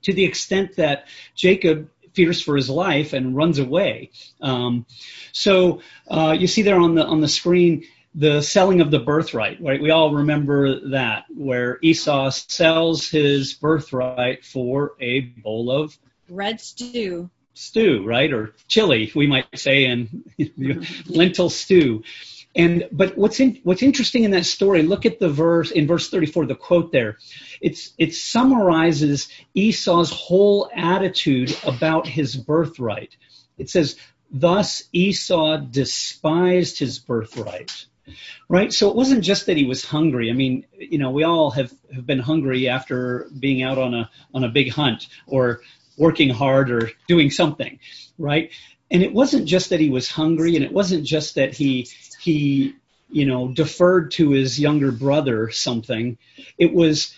to 0.03 0.13
the 0.13 0.23
extent 0.23 0.77
that 0.77 1.07
Jacob 1.35 1.89
fears 2.13 2.41
for 2.41 2.55
his 2.55 2.69
life 2.69 3.13
and 3.13 3.35
runs 3.35 3.59
away. 3.59 4.09
Um, 4.41 4.87
so 5.33 5.81
uh, 6.07 6.35
you 6.37 6.47
see 6.47 6.63
there 6.63 6.79
on 6.79 6.95
the 6.95 7.05
on 7.05 7.21
the 7.21 7.27
screen 7.27 7.83
the 8.19 8.41
selling 8.41 8.81
of 8.81 8.89
the 8.89 8.97
birthright, 8.97 9.61
right? 9.61 9.79
We 9.79 9.91
all 9.91 10.15
remember 10.15 10.89
that, 10.89 11.25
where 11.29 11.77
Esau 11.83 12.31
sells 12.31 13.07
his 13.07 13.53
birthright 13.53 14.43
for 14.43 14.95
a 14.99 15.19
bowl 15.19 15.69
of 15.69 15.95
red 16.27 16.59
stew. 16.59 17.29
Stew, 17.53 18.03
right? 18.07 18.33
Or 18.33 18.55
chili, 18.67 19.11
we 19.15 19.27
might 19.27 19.45
say, 19.55 19.85
and 19.85 20.23
lentil 21.05 21.51
stew. 21.51 22.03
And 22.55 22.87
but 22.91 23.15
what's 23.15 23.39
in, 23.39 23.59
what's 23.63 23.83
interesting 23.83 24.23
in 24.23 24.31
that 24.31 24.47
story? 24.47 24.81
Look 24.81 25.05
at 25.05 25.19
the 25.19 25.29
verse 25.29 25.69
in 25.69 25.85
verse 25.85 26.09
34, 26.09 26.47
the 26.47 26.55
quote 26.55 26.91
there. 26.91 27.19
It's 27.61 27.93
it 27.99 28.15
summarizes 28.15 29.29
Esau's 29.53 30.09
whole 30.09 30.71
attitude 30.75 31.55
about 31.63 32.07
his 32.07 32.35
birthright. 32.35 33.15
It 33.59 33.69
says, 33.69 33.95
"Thus 34.31 34.85
Esau 34.91 35.57
despised 35.57 36.79
his 36.79 36.97
birthright." 36.97 37.85
Right. 38.49 38.71
So 38.71 38.89
it 38.89 38.95
wasn't 38.95 39.23
just 39.23 39.45
that 39.47 39.57
he 39.57 39.65
was 39.65 39.83
hungry. 39.83 40.29
I 40.29 40.33
mean, 40.33 40.65
you 40.77 40.97
know, 40.97 41.11
we 41.11 41.23
all 41.23 41.51
have, 41.51 41.73
have 41.93 42.05
been 42.05 42.19
hungry 42.19 42.69
after 42.69 43.29
being 43.37 43.63
out 43.63 43.77
on 43.77 43.93
a 43.93 44.09
on 44.33 44.43
a 44.43 44.49
big 44.49 44.71
hunt 44.71 45.07
or 45.25 45.61
working 45.97 46.29
hard 46.29 46.71
or 46.71 46.91
doing 47.07 47.31
something, 47.31 47.79
right? 48.17 48.51
And 48.89 49.03
it 49.03 49.13
wasn't 49.13 49.47
just 49.47 49.71
that 49.71 49.79
he 49.79 49.89
was 49.89 50.09
hungry, 50.09 50.55
and 50.55 50.63
it 50.63 50.71
wasn't 50.71 51.05
just 51.05 51.35
that 51.35 51.53
he 51.53 51.89
he 52.21 52.75
you 53.09 53.25
know 53.25 53.49
deferred 53.49 54.11
to 54.11 54.29
his 54.31 54.59
younger 54.59 54.91
brother 54.91 55.49
something. 55.49 56.17
It 56.57 56.73
was 56.73 57.13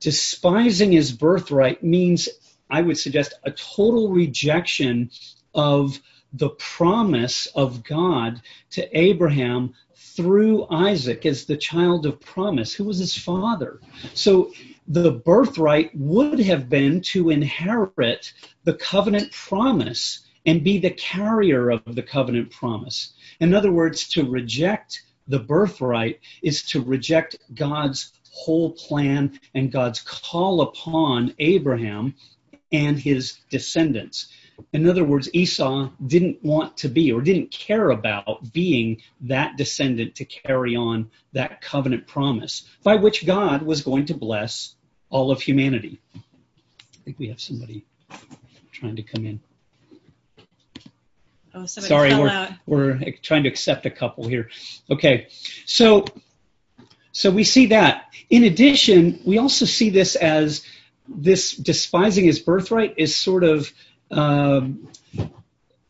despising 0.00 0.92
his 0.92 1.12
birthright 1.12 1.82
means 1.82 2.28
I 2.70 2.80
would 2.80 2.98
suggest 2.98 3.34
a 3.44 3.50
total 3.50 4.10
rejection 4.10 5.10
of 5.54 6.00
the 6.32 6.50
promise 6.50 7.46
of 7.54 7.84
God 7.84 8.42
to 8.70 8.98
Abraham 8.98 9.74
through 10.16 10.66
Isaac 10.70 11.26
as 11.26 11.44
the 11.44 11.56
child 11.56 12.06
of 12.06 12.20
promise. 12.20 12.72
Who 12.74 12.84
was 12.84 12.98
his 12.98 13.16
father? 13.16 13.80
So 14.14 14.52
the 14.86 15.10
birthright 15.10 15.90
would 15.94 16.38
have 16.40 16.68
been 16.68 17.00
to 17.12 17.30
inherit 17.30 18.32
the 18.64 18.74
covenant 18.74 19.32
promise 19.32 20.20
and 20.46 20.62
be 20.62 20.78
the 20.78 20.90
carrier 20.90 21.70
of 21.70 21.82
the 21.86 22.02
covenant 22.02 22.50
promise. 22.50 23.14
In 23.40 23.54
other 23.54 23.72
words, 23.72 24.08
to 24.10 24.24
reject 24.24 25.02
the 25.26 25.38
birthright 25.38 26.20
is 26.42 26.62
to 26.64 26.82
reject 26.82 27.36
God's 27.54 28.12
whole 28.30 28.72
plan 28.72 29.38
and 29.54 29.72
God's 29.72 30.00
call 30.00 30.60
upon 30.60 31.34
Abraham 31.38 32.14
and 32.72 32.98
his 32.98 33.38
descendants. 33.50 34.28
In 34.72 34.88
other 34.88 35.04
words, 35.04 35.28
Esau 35.32 35.90
didn't 36.04 36.42
want 36.42 36.76
to 36.78 36.88
be 36.88 37.12
or 37.12 37.20
didn't 37.20 37.50
care 37.50 37.90
about 37.90 38.52
being 38.52 39.02
that 39.22 39.56
descendant 39.56 40.16
to 40.16 40.24
carry 40.24 40.76
on 40.76 41.10
that 41.32 41.60
covenant 41.60 42.06
promise 42.06 42.68
by 42.82 42.96
which 42.96 43.26
God 43.26 43.62
was 43.62 43.82
going 43.82 44.06
to 44.06 44.14
bless 44.14 44.74
all 45.10 45.30
of 45.30 45.40
humanity. 45.40 46.00
I 46.14 46.20
think 47.04 47.18
we 47.18 47.28
have 47.28 47.40
somebody 47.40 47.84
trying 48.72 48.96
to 48.96 49.02
come 49.02 49.26
in. 49.26 49.40
Oh, 51.56 51.66
Sorry, 51.66 52.12
we're, 52.14 52.28
out. 52.28 52.50
we're 52.66 52.98
trying 53.22 53.44
to 53.44 53.48
accept 53.48 53.86
a 53.86 53.90
couple 53.90 54.26
here. 54.26 54.50
Okay, 54.90 55.28
so 55.66 56.04
so 57.12 57.30
we 57.30 57.44
see 57.44 57.66
that. 57.66 58.12
In 58.28 58.42
addition, 58.42 59.20
we 59.24 59.38
also 59.38 59.66
see 59.66 59.90
this 59.90 60.16
as 60.16 60.66
this 61.06 61.52
despising 61.52 62.24
his 62.24 62.40
birthright 62.40 62.94
is 62.96 63.16
sort 63.16 63.44
of 63.44 63.72
um, 64.14 64.88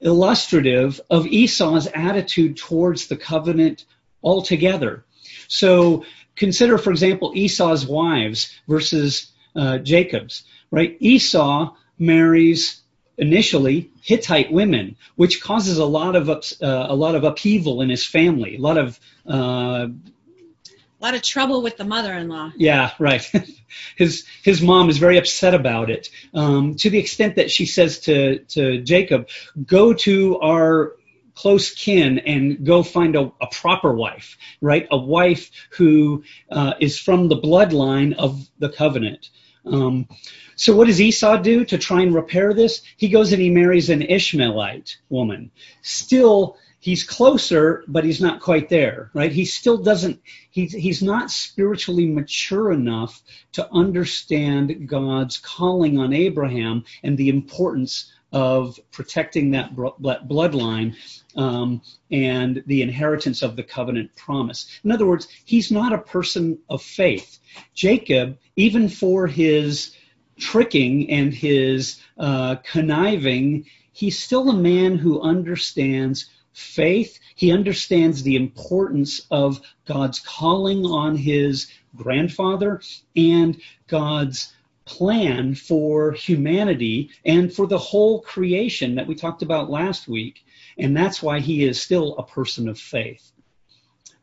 illustrative 0.00 1.00
of 1.10 1.26
Esau's 1.26 1.86
attitude 1.94 2.56
towards 2.56 3.06
the 3.06 3.16
covenant 3.16 3.84
altogether. 4.22 5.04
So 5.48 6.04
consider, 6.36 6.78
for 6.78 6.90
example, 6.90 7.32
Esau's 7.34 7.86
wives 7.86 8.52
versus 8.68 9.32
uh, 9.54 9.78
Jacob's. 9.78 10.44
Right? 10.70 10.96
Esau 10.98 11.74
marries 11.98 12.80
initially 13.16 13.90
Hittite 14.02 14.50
women, 14.52 14.96
which 15.14 15.40
causes 15.40 15.78
a 15.78 15.84
lot 15.84 16.16
of 16.16 16.28
ups, 16.28 16.60
uh, 16.60 16.86
a 16.88 16.94
lot 16.94 17.14
of 17.14 17.22
upheaval 17.22 17.80
in 17.80 17.88
his 17.88 18.04
family, 18.04 18.56
a 18.56 18.60
lot 18.60 18.76
of 18.76 18.98
uh, 19.28 19.86
A 19.86 21.00
lot 21.00 21.14
of 21.14 21.22
trouble 21.22 21.62
with 21.62 21.76
the 21.76 21.84
mother-in-law. 21.84 22.52
yeah, 22.56 22.90
right. 22.98 23.30
his 23.96 24.24
his 24.42 24.62
mom 24.62 24.90
is 24.90 24.98
very 24.98 25.18
upset 25.18 25.54
about 25.54 25.90
it, 25.90 26.10
um, 26.32 26.74
to 26.76 26.90
the 26.90 26.98
extent 26.98 27.36
that 27.36 27.50
she 27.50 27.66
says 27.66 28.00
to 28.00 28.38
to 28.50 28.82
Jacob, 28.82 29.28
"Go 29.66 29.92
to 29.94 30.38
our 30.40 30.92
close 31.34 31.74
kin 31.74 32.20
and 32.20 32.64
go 32.64 32.82
find 32.82 33.16
a, 33.16 33.32
a 33.40 33.46
proper 33.50 33.92
wife, 33.92 34.36
right? 34.60 34.86
A 34.90 34.96
wife 34.96 35.50
who 35.70 36.22
uh, 36.50 36.74
is 36.80 36.98
from 36.98 37.28
the 37.28 37.36
bloodline 37.36 38.14
of 38.14 38.48
the 38.58 38.68
covenant." 38.68 39.30
Um, 39.66 40.08
so 40.56 40.76
what 40.76 40.86
does 40.86 41.00
Esau 41.00 41.38
do 41.38 41.64
to 41.64 41.78
try 41.78 42.02
and 42.02 42.14
repair 42.14 42.52
this? 42.54 42.82
He 42.96 43.08
goes 43.08 43.32
and 43.32 43.40
he 43.40 43.50
marries 43.50 43.90
an 43.90 44.02
Ishmaelite 44.02 44.98
woman. 45.08 45.50
Still, 45.82 46.58
he's 46.84 47.02
closer, 47.02 47.82
but 47.88 48.04
he's 48.04 48.20
not 48.20 48.42
quite 48.42 48.68
there, 48.68 49.10
right? 49.14 49.32
He 49.32 49.46
still 49.46 49.78
doesn't, 49.78 50.20
he's, 50.50 50.70
he's 50.74 51.02
not 51.02 51.30
spiritually 51.30 52.04
mature 52.04 52.70
enough 52.72 53.22
to 53.52 53.66
understand 53.72 54.86
God's 54.86 55.38
calling 55.38 55.98
on 55.98 56.12
Abraham 56.12 56.84
and 57.02 57.16
the 57.16 57.30
importance 57.30 58.12
of 58.32 58.78
protecting 58.92 59.52
that 59.52 59.74
bloodline 59.74 60.94
um, 61.36 61.80
and 62.10 62.62
the 62.66 62.82
inheritance 62.82 63.40
of 63.40 63.56
the 63.56 63.62
covenant 63.62 64.14
promise. 64.14 64.66
In 64.84 64.92
other 64.92 65.06
words, 65.06 65.26
he's 65.46 65.72
not 65.72 65.94
a 65.94 65.98
person 65.98 66.58
of 66.68 66.82
faith. 66.82 67.38
Jacob, 67.72 68.36
even 68.56 68.90
for 68.90 69.26
his 69.26 69.96
tricking 70.38 71.08
and 71.08 71.32
his 71.32 71.98
uh, 72.18 72.56
conniving, 72.56 73.64
he's 73.92 74.18
still 74.18 74.50
a 74.50 74.54
man 74.54 74.98
who 74.98 75.22
understands 75.22 76.26
faith. 76.54 77.18
He 77.34 77.52
understands 77.52 78.22
the 78.22 78.36
importance 78.36 79.26
of 79.30 79.60
God's 79.84 80.20
calling 80.20 80.86
on 80.86 81.16
his 81.16 81.70
grandfather 81.96 82.80
and 83.14 83.60
God's 83.88 84.54
plan 84.84 85.54
for 85.54 86.12
humanity 86.12 87.10
and 87.24 87.52
for 87.52 87.66
the 87.66 87.78
whole 87.78 88.20
creation 88.20 88.94
that 88.94 89.06
we 89.06 89.14
talked 89.14 89.42
about 89.42 89.70
last 89.70 90.08
week. 90.08 90.44
And 90.78 90.96
that's 90.96 91.22
why 91.22 91.40
he 91.40 91.64
is 91.64 91.80
still 91.80 92.16
a 92.16 92.26
person 92.26 92.68
of 92.68 92.78
faith. 92.78 93.32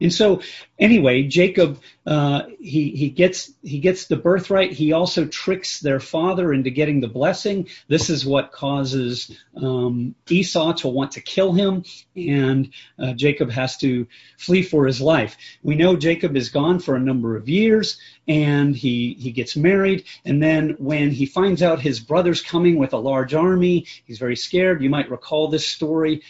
And 0.01 0.13
so, 0.13 0.41
anyway, 0.79 1.23
Jacob 1.23 1.79
uh, 2.05 2.43
he 2.59 2.89
he 2.91 3.09
gets 3.09 3.51
he 3.61 3.79
gets 3.79 4.07
the 4.07 4.15
birthright. 4.15 4.71
He 4.71 4.91
also 4.91 5.25
tricks 5.25 5.79
their 5.79 5.99
father 5.99 6.51
into 6.51 6.71
getting 6.71 6.99
the 6.99 7.07
blessing. 7.07 7.67
This 7.87 8.09
is 8.09 8.25
what 8.25 8.51
causes 8.51 9.37
um, 9.55 10.15
Esau 10.27 10.73
to 10.73 10.87
want 10.87 11.11
to 11.11 11.21
kill 11.21 11.53
him, 11.53 11.83
and 12.15 12.73
uh, 12.97 13.13
Jacob 13.13 13.51
has 13.51 13.77
to 13.77 14.07
flee 14.39 14.63
for 14.63 14.87
his 14.87 14.99
life. 14.99 15.37
We 15.61 15.75
know 15.75 15.95
Jacob 15.95 16.35
is 16.35 16.49
gone 16.49 16.79
for 16.79 16.95
a 16.95 16.99
number 16.99 17.35
of 17.35 17.47
years, 17.47 17.99
and 18.27 18.75
he 18.75 19.15
he 19.19 19.31
gets 19.31 19.55
married. 19.55 20.05
And 20.25 20.41
then 20.41 20.75
when 20.79 21.11
he 21.11 21.27
finds 21.27 21.61
out 21.61 21.81
his 21.81 21.99
brother's 21.99 22.41
coming 22.41 22.79
with 22.79 22.93
a 22.93 22.97
large 22.97 23.35
army, 23.35 23.85
he's 24.05 24.17
very 24.17 24.35
scared. 24.35 24.81
You 24.81 24.89
might 24.89 25.11
recall 25.11 25.49
this 25.49 25.67
story 25.67 26.23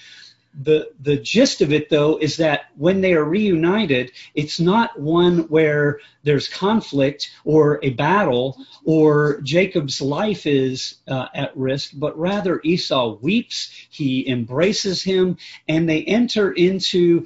the 0.54 0.92
the 1.00 1.18
gist 1.18 1.62
of 1.62 1.72
it 1.72 1.90
though 1.90 2.18
is 2.18 2.38
that 2.38 2.66
when 2.76 3.00
they 3.02 3.14
are 3.14 3.24
reunited 3.24 4.12
it's 4.36 4.60
not 4.60 5.00
one 5.00 5.40
where 5.48 6.00
there's 6.24 6.48
conflict 6.48 7.32
or 7.46 7.80
a 7.84 7.92
battle 7.92 8.58
or 8.84 9.40
jacob's 9.42 10.02
life 10.02 10.46
is 10.46 10.96
uh, 11.08 11.28
at 11.34 11.56
risk 11.56 11.92
but 11.94 12.18
rather 12.18 12.60
esau 12.64 13.18
weeps 13.22 13.72
he 13.90 14.28
embraces 14.28 15.02
him 15.02 15.38
and 15.70 15.88
they 15.88 16.04
enter 16.04 16.52
into 16.52 17.26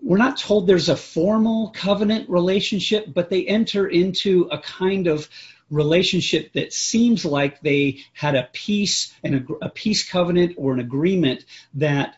we're 0.00 0.18
not 0.18 0.36
told 0.36 0.66
there's 0.66 0.88
a 0.88 0.96
formal 0.96 1.70
covenant 1.70 2.28
relationship 2.28 3.06
but 3.14 3.30
they 3.30 3.46
enter 3.46 3.86
into 3.86 4.48
a 4.50 4.58
kind 4.58 5.06
of 5.06 5.28
relationship 5.70 6.52
that 6.52 6.72
seems 6.72 7.24
like 7.24 7.60
they 7.60 8.00
had 8.12 8.34
a 8.34 8.48
peace 8.52 9.14
and 9.22 9.34
a, 9.34 9.66
a 9.66 9.70
peace 9.70 10.06
covenant 10.08 10.54
or 10.58 10.74
an 10.74 10.80
agreement 10.80 11.44
that 11.74 12.16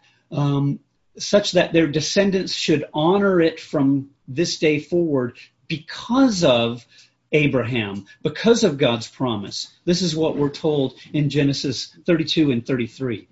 such 1.19 1.53
that 1.53 1.73
their 1.73 1.87
descendants 1.87 2.55
should 2.55 2.85
honor 2.93 3.41
it 3.41 3.61
from 3.61 4.11
this 4.27 4.59
day 4.59 4.81
forward 4.81 5.39
because 5.69 6.45
of 6.45 6.85
Abraham, 7.33 8.07
because 8.23 8.65
of 8.65 8.79
God's 8.79 9.09
promise. 9.09 9.73
This 9.85 10.03
is 10.03 10.17
what 10.17 10.37
we're 10.37 10.51
told 10.51 10.95
in 11.13 11.31
Genesis 11.31 11.97
32 12.07 12.53
and 12.53 12.67
33. 12.67 13.29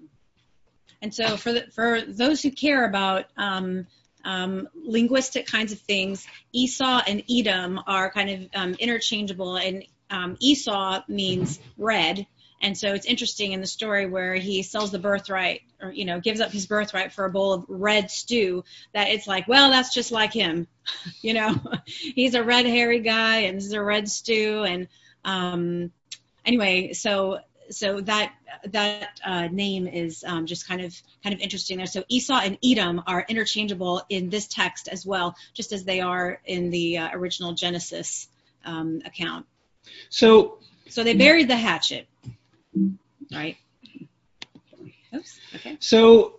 And 1.01 1.15
so, 1.15 1.37
for 1.37 1.53
the, 1.53 1.67
for 1.73 2.01
those 2.01 2.43
who 2.43 2.51
care 2.51 2.85
about 2.85 3.27
um, 3.37 3.87
um, 4.25 4.69
linguistic 4.75 5.47
kinds 5.47 5.73
of 5.73 5.81
things, 5.81 6.27
Esau 6.53 7.03
and 7.07 7.25
Edom 7.31 7.81
are 7.87 8.11
kind 8.11 8.31
of 8.31 8.49
um, 8.55 8.75
interchangeable. 8.75 9.57
And 9.57 9.85
um, 10.11 10.37
Esau 10.41 11.03
means 11.09 11.59
red, 11.77 12.27
and 12.63 12.79
so 12.79 12.95
it's 12.95 13.07
interesting 13.07 13.53
in 13.53 13.61
the 13.61 13.67
story 13.67 14.07
where 14.07 14.35
he 14.35 14.63
sells 14.63 14.93
the 14.93 14.99
birthright 15.01 15.63
or, 15.81 15.91
you 15.91 16.05
know, 16.05 16.21
gives 16.21 16.41
up 16.41 16.53
his 16.53 16.67
birthright 16.67 17.13
for 17.13 17.25
a 17.25 17.31
bowl 17.31 17.53
of 17.53 17.65
red 17.69 18.09
stew 18.09 18.63
that 18.95 19.09
it's 19.09 19.27
like, 19.27 19.49
well, 19.49 19.71
that's 19.71 19.93
just 19.93 20.13
like 20.13 20.33
him. 20.33 20.69
you 21.23 21.35
know, 21.35 21.61
he's 21.87 22.35
a 22.35 22.43
red 22.43 22.65
hairy 22.65 23.01
guy 23.01 23.39
and 23.39 23.59
this 23.59 23.67
is 23.67 23.73
a 23.73 23.83
red 23.83 24.09
stew. 24.09 24.63
And, 24.63 24.87
um, 25.25 25.91
anyway, 26.47 26.93
so, 26.93 27.41
so 27.69 28.01
that, 28.03 28.33
that, 28.67 29.21
uh, 29.25 29.49
name 29.49 29.89
is, 29.89 30.23
um, 30.25 30.47
just 30.47 30.69
kind 30.69 30.83
of, 30.83 30.95
kind 31.25 31.35
of 31.35 31.41
interesting 31.41 31.79
there. 31.79 31.87
So 31.87 32.05
Esau 32.09 32.39
and 32.39 32.59
Edom 32.65 33.03
are 33.09 33.27
interchangeable 33.29 34.03
in 34.09 34.31
this 34.31 34.47
text 34.47 34.87
as 34.87 35.05
well, 35.05 35.35
just 35.53 35.73
as 35.73 35.83
they 35.83 36.01
are 36.01 36.41
in 36.45 36.71
the 36.71 36.99
uh, 36.99 37.09
original 37.13 37.55
Genesis, 37.55 38.29
um, 38.65 39.03
account. 39.05 39.47
So, 40.11 40.59
so 40.89 41.03
they 41.03 41.15
buried 41.15 41.49
the 41.49 41.57
hatchet 41.57 42.07
right? 43.33 43.57
Oops. 45.15 45.41
Okay. 45.57 45.77
So, 45.81 46.39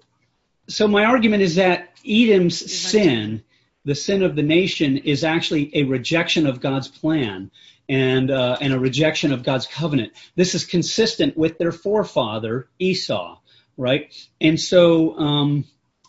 so 0.68 0.88
my 0.88 1.06
argument 1.06 1.44
is 1.44 1.56
that 1.56 1.90
Edom's 2.06 2.72
sin, 2.74 3.44
the 3.86 3.96
sin 3.96 4.24
of 4.24 4.36
the 4.36 4.44
nation, 4.44 4.98
is 4.98 5.24
actually 5.24 5.76
a 5.76 5.84
rejection 5.84 6.48
of 6.48 6.60
God's 6.60 6.88
plan 6.88 7.52
and 7.90 8.32
uh, 8.32 8.58
and 8.62 8.74
a 8.74 8.80
rejection 8.80 9.34
of 9.34 9.44
God's 9.44 9.68
covenant. 9.68 10.14
This 10.36 10.56
is 10.56 10.66
consistent 10.66 11.38
with 11.38 11.58
their 11.58 11.72
forefather 11.72 12.70
Esau, 12.80 13.40
right? 13.78 14.14
And 14.40 14.60
so, 14.60 15.18
um, 15.18 15.66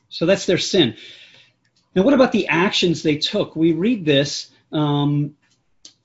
so 0.08 0.26
that's 0.26 0.46
their 0.46 0.58
sin. 0.58 0.96
Now, 1.94 2.02
what 2.02 2.14
about 2.14 2.32
the 2.32 2.48
actions 2.48 3.02
they 3.02 3.16
took? 3.16 3.54
We 3.54 3.72
read 3.72 4.04
this 4.04 4.50
um, 4.72 5.36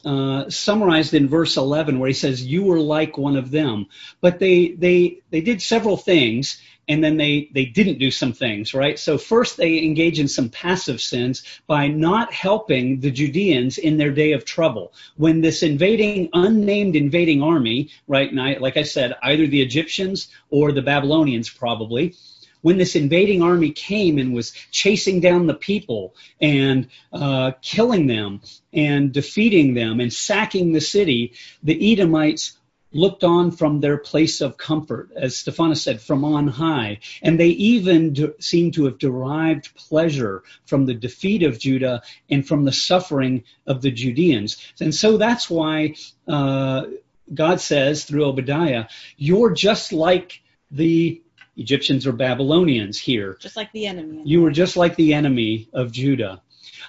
uh, 0.06 0.50
summarized 0.50 1.14
in 1.14 1.28
verse 1.28 1.58
11 1.58 2.00
where 2.00 2.08
he 2.08 2.14
says 2.14 2.46
you 2.46 2.64
were 2.64 2.80
like 2.80 3.18
one 3.18 3.36
of 3.36 3.52
them. 3.52 3.88
But 4.22 4.40
they 4.40 4.70
they 4.70 5.20
they 5.30 5.42
did 5.42 5.62
several 5.62 5.98
things 5.98 6.62
and 6.88 7.04
then 7.04 7.18
they 7.18 7.50
they 7.54 7.66
didn't 7.66 8.00
do 8.00 8.10
some 8.10 8.34
things 8.34 8.74
right? 8.74 8.98
So 8.98 9.18
first 9.18 9.58
they 9.58 9.84
engage 9.84 10.20
in 10.20 10.28
some 10.28 10.50
passive 10.50 11.02
sins 11.02 11.44
by 11.68 11.88
not 11.88 12.34
helping 12.34 13.00
the 13.02 13.12
judeans 13.12 13.78
in 13.78 13.98
their 13.98 14.12
day 14.12 14.32
of 14.32 14.46
trouble. 14.46 14.94
When 15.18 15.42
this 15.42 15.64
invading 15.64 16.30
unnamed 16.34 16.96
invading 16.96 17.42
army 17.42 17.90
right 18.08 18.30
I, 18.38 18.58
like 18.60 18.78
i 18.78 18.84
said 18.84 19.16
either 19.24 19.48
the 19.48 19.62
egyptians 19.62 20.28
or 20.50 20.72
the 20.72 20.82
babylonians 20.82 21.50
probably 21.50 22.16
when 22.62 22.78
this 22.78 22.96
invading 22.96 23.42
army 23.42 23.72
came 23.72 24.18
and 24.18 24.34
was 24.34 24.52
chasing 24.72 25.20
down 25.20 25.48
the 25.48 25.54
people 25.54 26.16
and 26.42 26.88
uh, 27.14 27.52
killing 27.62 28.08
them 28.08 28.42
and 28.74 29.12
defeating 29.12 29.74
them 29.74 30.00
and 30.00 30.12
sacking 30.12 30.72
the 30.72 30.82
city, 30.82 31.34
the 31.64 31.94
Edomites 31.94 32.58
looked 32.92 33.24
on 33.24 33.52
from 33.52 33.80
their 33.80 33.98
place 33.98 34.42
of 34.42 34.58
comfort, 34.58 35.12
as 35.16 35.38
Stephanus 35.38 35.84
said, 35.84 36.02
from 36.02 36.26
on 36.26 36.48
high. 36.48 37.00
And 37.22 37.40
they 37.40 37.50
even 37.50 38.14
de- 38.14 38.42
seem 38.42 38.72
to 38.72 38.86
have 38.86 38.98
derived 38.98 39.76
pleasure 39.76 40.44
from 40.66 40.86
the 40.86 40.94
defeat 40.94 41.44
of 41.44 41.60
Judah 41.60 42.02
and 42.30 42.48
from 42.48 42.66
the 42.66 42.72
suffering 42.72 43.44
of 43.68 43.82
the 43.82 43.92
Judeans. 43.92 44.58
And 44.80 44.94
so 44.94 45.18
that's 45.18 45.50
why 45.50 45.96
uh, 46.28 46.86
God 47.34 47.62
says 47.62 48.06
through 48.06 48.26
Obadiah, 48.26 48.86
you're 49.18 49.52
just 49.52 49.94
like 49.94 50.42
the 50.72 51.22
Egyptians 51.60 52.08
or 52.08 52.14
Babylonians 52.14 52.98
here. 52.98 53.38
Just 53.40 53.58
like 53.58 53.72
the 53.72 53.86
enemy. 53.88 54.22
You 54.26 54.42
were 54.42 54.52
just 54.52 54.78
like 54.78 54.96
the 54.96 55.14
enemy 55.14 55.70
of 55.74 55.92
Judah. 55.92 56.42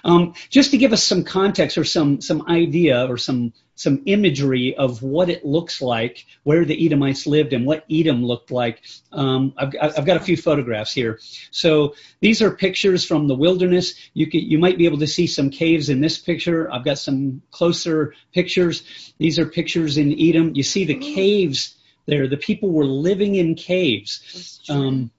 Um, 0.03 0.33
just 0.49 0.71
to 0.71 0.77
give 0.77 0.93
us 0.93 1.03
some 1.03 1.23
context 1.23 1.77
or 1.77 1.83
some 1.83 2.21
some 2.21 2.47
idea 2.47 3.05
or 3.07 3.17
some 3.17 3.53
some 3.75 4.03
imagery 4.05 4.75
of 4.75 5.01
what 5.01 5.29
it 5.29 5.43
looks 5.43 5.81
like, 5.81 6.25
where 6.43 6.65
the 6.65 6.85
Edomites 6.85 7.25
lived 7.25 7.51
and 7.51 7.65
what 7.65 7.83
Edom 7.89 8.23
looked 8.23 8.51
like. 8.51 8.81
Um, 9.11 9.53
I've, 9.57 9.73
I've, 9.81 10.05
got 10.05 10.17
a 10.17 10.23
few 10.23 10.37
photographs 10.37 10.93
here. 10.93 11.19
So 11.49 11.95
these 12.19 12.43
are 12.43 12.51
pictures 12.51 13.03
from 13.03 13.27
the 13.27 13.33
wilderness. 13.33 13.95
You 14.13 14.27
can, 14.27 14.41
you 14.41 14.59
might 14.59 14.77
be 14.77 14.85
able 14.85 14.99
to 14.99 15.07
see 15.07 15.25
some 15.25 15.49
caves 15.49 15.89
in 15.89 15.99
this 15.99 16.19
picture. 16.19 16.71
I've 16.71 16.85
got 16.85 16.99
some 16.99 17.41
closer 17.49 18.13
pictures. 18.33 19.13
These 19.17 19.39
are 19.39 19.47
pictures 19.47 19.97
in 19.97 20.15
Edom. 20.19 20.53
You 20.53 20.63
see 20.63 20.85
the 20.85 20.99
caves 20.99 21.75
there. 22.05 22.27
The 22.27 22.37
people 22.37 22.69
were 22.71 22.85
living 22.85 23.35
in 23.35 23.55
caves. 23.55 24.61
Um, 24.69 25.11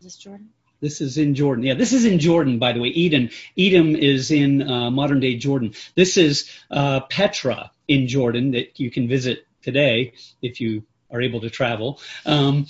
Is 0.00 0.04
this 0.04 0.16
Jordan? 0.16 0.50
This 0.80 1.00
is 1.00 1.16
in 1.16 1.34
Jordan. 1.34 1.64
Yeah, 1.64 1.74
this 1.74 1.92
is 1.92 2.04
in 2.04 2.18
Jordan, 2.18 2.58
by 2.58 2.72
the 2.72 2.80
way. 2.80 2.88
Eden. 2.88 3.30
Edom 3.56 3.96
is 3.96 4.30
in 4.30 4.68
uh, 4.68 4.90
modern 4.90 5.20
day 5.20 5.36
Jordan. 5.36 5.72
This 5.94 6.18
is 6.18 6.50
uh, 6.70 7.00
Petra 7.00 7.70
in 7.88 8.06
Jordan 8.06 8.50
that 8.50 8.78
you 8.78 8.90
can 8.90 9.08
visit 9.08 9.46
today 9.62 10.12
if 10.42 10.60
you 10.60 10.84
are 11.10 11.22
able 11.22 11.40
to 11.40 11.48
travel. 11.48 12.00
Um, 12.26 12.66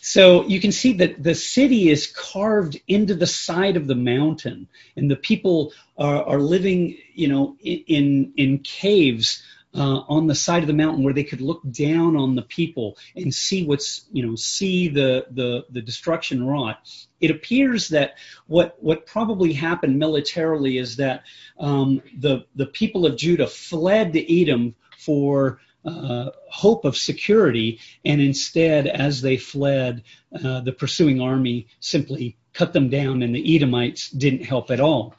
so 0.00 0.46
you 0.46 0.60
can 0.60 0.72
see 0.72 0.94
that 0.94 1.22
the 1.22 1.34
city 1.34 1.90
is 1.90 2.06
carved 2.06 2.80
into 2.88 3.14
the 3.14 3.26
side 3.26 3.76
of 3.76 3.86
the 3.86 3.94
mountain, 3.94 4.68
and 4.96 5.10
the 5.10 5.16
people 5.16 5.74
are, 5.98 6.24
are 6.24 6.40
living, 6.40 6.96
you 7.14 7.28
know, 7.28 7.56
in 7.60 8.32
in 8.36 8.60
caves 8.60 9.42
uh, 9.74 10.00
on 10.08 10.26
the 10.26 10.34
side 10.34 10.62
of 10.62 10.66
the 10.66 10.72
mountain 10.72 11.04
where 11.04 11.14
they 11.14 11.24
could 11.24 11.40
look 11.40 11.62
down 11.70 12.16
on 12.16 12.34
the 12.34 12.42
people 12.42 12.96
and 13.14 13.32
see 13.32 13.64
what's 13.64 14.06
you 14.12 14.26
know 14.26 14.34
see 14.34 14.88
the 14.88 15.26
the, 15.30 15.64
the 15.70 15.80
destruction 15.80 16.46
wrought. 16.46 16.78
It 17.20 17.30
appears 17.30 17.88
that 17.88 18.14
what 18.46 18.76
what 18.80 19.06
probably 19.06 19.52
happened 19.52 19.98
militarily 19.98 20.78
is 20.78 20.96
that 20.96 21.22
um, 21.58 22.02
the 22.18 22.46
the 22.56 22.66
people 22.66 23.06
of 23.06 23.16
Judah 23.16 23.46
fled 23.46 24.12
to 24.14 24.42
Edom 24.42 24.74
for 24.98 25.60
uh, 25.84 26.30
hope 26.50 26.84
of 26.84 26.96
security, 26.96 27.80
and 28.04 28.20
instead, 28.20 28.86
as 28.86 29.22
they 29.22 29.36
fled, 29.36 30.02
uh, 30.44 30.60
the 30.60 30.72
pursuing 30.72 31.20
army 31.20 31.68
simply 31.80 32.36
cut 32.52 32.72
them 32.72 32.90
down, 32.90 33.22
and 33.22 33.34
the 33.34 33.56
Edomites 33.56 34.10
didn't 34.10 34.44
help 34.44 34.70
at 34.70 34.80
all. 34.80 35.14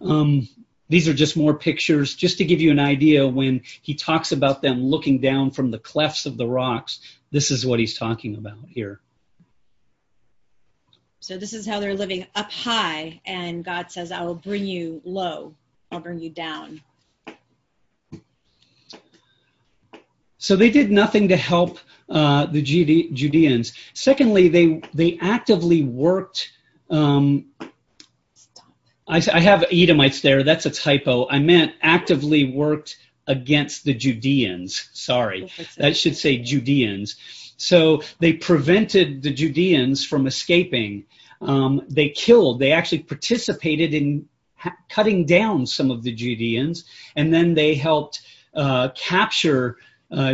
Um, 0.00 0.48
these 0.92 1.08
are 1.08 1.14
just 1.14 1.38
more 1.38 1.54
pictures, 1.54 2.14
just 2.14 2.36
to 2.38 2.44
give 2.44 2.60
you 2.60 2.70
an 2.70 2.78
idea 2.78 3.26
when 3.26 3.62
he 3.80 3.94
talks 3.94 4.30
about 4.30 4.60
them 4.60 4.82
looking 4.84 5.20
down 5.20 5.50
from 5.50 5.70
the 5.70 5.78
clefts 5.78 6.26
of 6.26 6.36
the 6.36 6.46
rocks. 6.46 7.00
This 7.30 7.50
is 7.50 7.64
what 7.64 7.80
he's 7.80 7.96
talking 7.96 8.36
about 8.36 8.58
here. 8.68 9.00
So 11.20 11.38
this 11.38 11.54
is 11.54 11.66
how 11.66 11.80
they're 11.80 11.94
living 11.94 12.26
up 12.34 12.52
high, 12.52 13.22
and 13.24 13.64
God 13.64 13.90
says, 13.90 14.12
I 14.12 14.22
will 14.22 14.34
bring 14.34 14.66
you 14.66 15.00
low, 15.04 15.54
I'll 15.90 16.00
bring 16.00 16.18
you 16.18 16.28
down. 16.28 16.82
So 20.36 20.56
they 20.56 20.70
did 20.70 20.90
nothing 20.90 21.28
to 21.28 21.36
help 21.36 21.78
uh, 22.10 22.46
the 22.46 22.60
Judeans. 22.60 23.72
Secondly, 23.94 24.48
they 24.48 24.82
they 24.92 25.16
actively 25.22 25.84
worked 25.84 26.50
um, 26.90 27.46
I, 29.08 29.16
I 29.32 29.40
have 29.40 29.64
Edomites 29.70 30.20
there. 30.20 30.42
That's 30.42 30.66
a 30.66 30.70
typo. 30.70 31.28
I 31.28 31.38
meant 31.38 31.74
actively 31.82 32.52
worked 32.52 32.98
against 33.26 33.84
the 33.84 33.94
Judeans. 33.94 34.88
Sorry, 34.92 35.50
that 35.76 35.96
should 35.96 36.16
say 36.16 36.38
Judeans. 36.38 37.16
So 37.56 38.02
they 38.18 38.32
prevented 38.32 39.22
the 39.22 39.32
Judeans 39.32 40.04
from 40.04 40.26
escaping. 40.26 41.04
Um, 41.40 41.82
they 41.88 42.08
killed. 42.08 42.58
They 42.58 42.72
actually 42.72 43.00
participated 43.00 43.94
in 43.94 44.28
ha- 44.56 44.76
cutting 44.88 45.26
down 45.26 45.66
some 45.66 45.90
of 45.90 46.02
the 46.02 46.12
Judeans, 46.12 46.84
and 47.16 47.32
then 47.32 47.54
they 47.54 47.74
helped 47.74 48.22
uh, 48.54 48.88
capture 48.96 49.76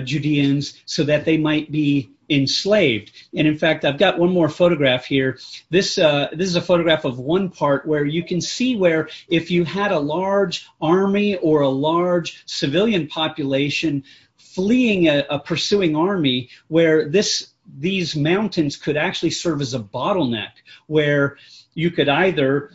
Judeans 0.00 0.80
so 0.86 1.04
that 1.04 1.24
they 1.24 1.36
might 1.36 1.70
be 1.70 2.10
enslaved. 2.30 3.12
And 3.34 3.46
in 3.46 3.56
fact, 3.56 3.84
I've 3.84 3.98
got 3.98 4.18
one 4.18 4.30
more 4.30 4.48
photograph 4.48 5.06
here. 5.06 5.38
This 5.70 5.98
uh, 5.98 6.28
this 6.32 6.48
is 6.48 6.56
a 6.56 6.62
photograph 6.62 7.04
of 7.04 7.18
one 7.18 7.50
part 7.50 7.86
where 7.86 8.04
you 8.04 8.24
can 8.24 8.40
see 8.40 8.76
where 8.76 9.08
if 9.28 9.50
you 9.50 9.64
had 9.64 9.92
a 9.92 9.98
large 9.98 10.66
army 10.80 11.36
or 11.36 11.62
a 11.62 11.68
large 11.68 12.42
civilian 12.46 13.06
population 13.08 14.04
fleeing 14.36 15.08
a, 15.08 15.24
a 15.30 15.38
pursuing 15.38 15.96
army, 15.96 16.50
where 16.68 17.08
this 17.08 17.52
these 17.78 18.16
mountains 18.16 18.76
could 18.76 18.96
actually 18.96 19.30
serve 19.30 19.60
as 19.60 19.74
a 19.74 19.78
bottleneck, 19.78 20.52
where 20.86 21.36
you 21.74 21.90
could 21.90 22.08
either 22.08 22.70
uh, 22.70 22.74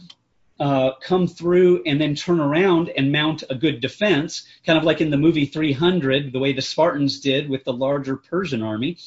come 0.59 1.27
through 1.27 1.83
and 1.85 1.99
then 1.99 2.15
turn 2.15 2.39
around 2.39 2.89
and 2.89 3.11
mount 3.11 3.43
a 3.49 3.55
good 3.55 3.81
defense, 3.81 4.47
kind 4.65 4.77
of 4.77 4.83
like 4.83 5.01
in 5.01 5.09
the 5.09 5.17
movie 5.17 5.45
300, 5.45 6.31
the 6.31 6.39
way 6.39 6.53
the 6.53 6.61
Spartans 6.61 7.19
did 7.19 7.49
with 7.49 7.63
the 7.63 7.73
larger 7.73 8.15
Persian 8.15 8.61
army, 8.61 8.97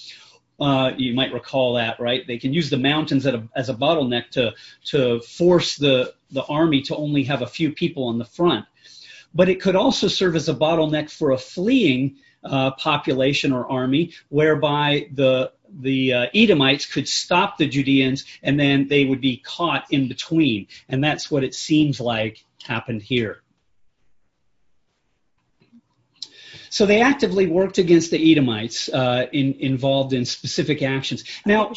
uh, 0.58 0.92
you 0.96 1.14
might 1.14 1.32
recall 1.32 1.74
that, 1.74 2.00
right? 2.00 2.26
They 2.26 2.38
can 2.38 2.52
use 2.52 2.70
the 2.70 2.78
mountains 2.78 3.26
a, 3.26 3.46
as 3.54 3.68
a 3.68 3.74
bottleneck 3.74 4.30
to 4.30 4.54
to 4.86 5.20
force 5.20 5.76
the 5.76 6.14
the 6.30 6.44
army 6.44 6.82
to 6.82 6.96
only 6.96 7.24
have 7.24 7.42
a 7.42 7.46
few 7.46 7.72
people 7.72 8.04
on 8.04 8.18
the 8.18 8.24
front. 8.24 8.64
But 9.34 9.48
it 9.48 9.60
could 9.60 9.76
also 9.76 10.08
serve 10.08 10.34
as 10.34 10.48
a 10.48 10.54
bottleneck 10.54 11.10
for 11.10 11.32
a 11.32 11.38
fleeing 11.38 12.16
uh, 12.42 12.70
population 12.72 13.52
or 13.52 13.70
army, 13.70 14.12
whereby 14.30 15.08
the 15.12 15.52
the 15.70 16.12
uh, 16.12 16.26
Edomites 16.34 16.86
could 16.86 17.08
stop 17.08 17.58
the 17.58 17.66
Judeans 17.66 18.24
and 18.42 18.58
then 18.58 18.88
they 18.88 19.04
would 19.04 19.20
be 19.20 19.38
caught 19.38 19.86
in 19.90 20.08
between. 20.08 20.68
And 20.88 21.02
that's 21.02 21.30
what 21.30 21.44
it 21.44 21.54
seems 21.54 22.00
like 22.00 22.44
happened 22.62 23.02
here. 23.02 23.42
So 26.70 26.84
they 26.84 27.00
actively 27.00 27.46
worked 27.46 27.78
against 27.78 28.10
the 28.10 28.32
Edomites 28.32 28.88
uh, 28.88 29.26
in, 29.32 29.54
involved 29.60 30.12
in 30.12 30.24
specific 30.24 30.82
actions. 30.82 31.24
Now, 31.46 31.72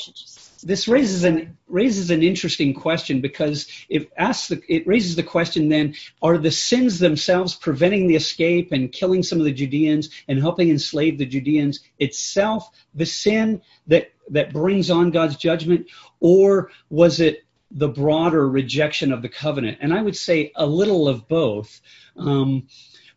this 0.62 0.88
raises 0.88 1.24
an 1.24 1.58
raises 1.68 2.10
an 2.12 2.24
interesting 2.24 2.74
question 2.74 3.22
because 3.22 3.68
it 3.90 4.10
asks 4.18 4.48
the, 4.48 4.62
it 4.68 4.86
raises 4.88 5.16
the 5.16 5.24
question 5.24 5.70
then 5.70 5.96
are 6.22 6.38
the 6.38 6.52
sins 6.52 7.00
themselves 7.00 7.56
preventing 7.56 8.08
the 8.08 8.16
escape 8.16 8.72
and 8.72 8.92
killing 8.92 9.24
some 9.24 9.40
of 9.40 9.46
the 9.46 9.54
Judeans 9.54 10.10
and 10.28 10.40
helping 10.40 10.70
enslave 10.70 11.18
the 11.18 11.26
Judeans 11.26 11.82
itself 12.00 12.70
the 12.94 13.06
sin 13.06 13.62
that 13.88 14.12
that 14.30 14.54
brings 14.54 14.90
on 14.90 15.12
God's 15.12 15.36
judgment 15.36 15.88
or 16.20 16.72
was 16.90 17.20
it 17.20 17.46
the 17.72 17.88
broader 17.88 18.50
rejection 18.50 19.12
of 19.12 19.22
the 19.22 19.30
covenant? 19.30 19.78
And 19.82 19.94
I 19.94 20.02
would 20.02 20.18
say 20.18 20.52
a 20.56 20.66
little 20.66 21.08
of 21.08 21.28
both. 21.28 21.82
Um, 22.18 22.68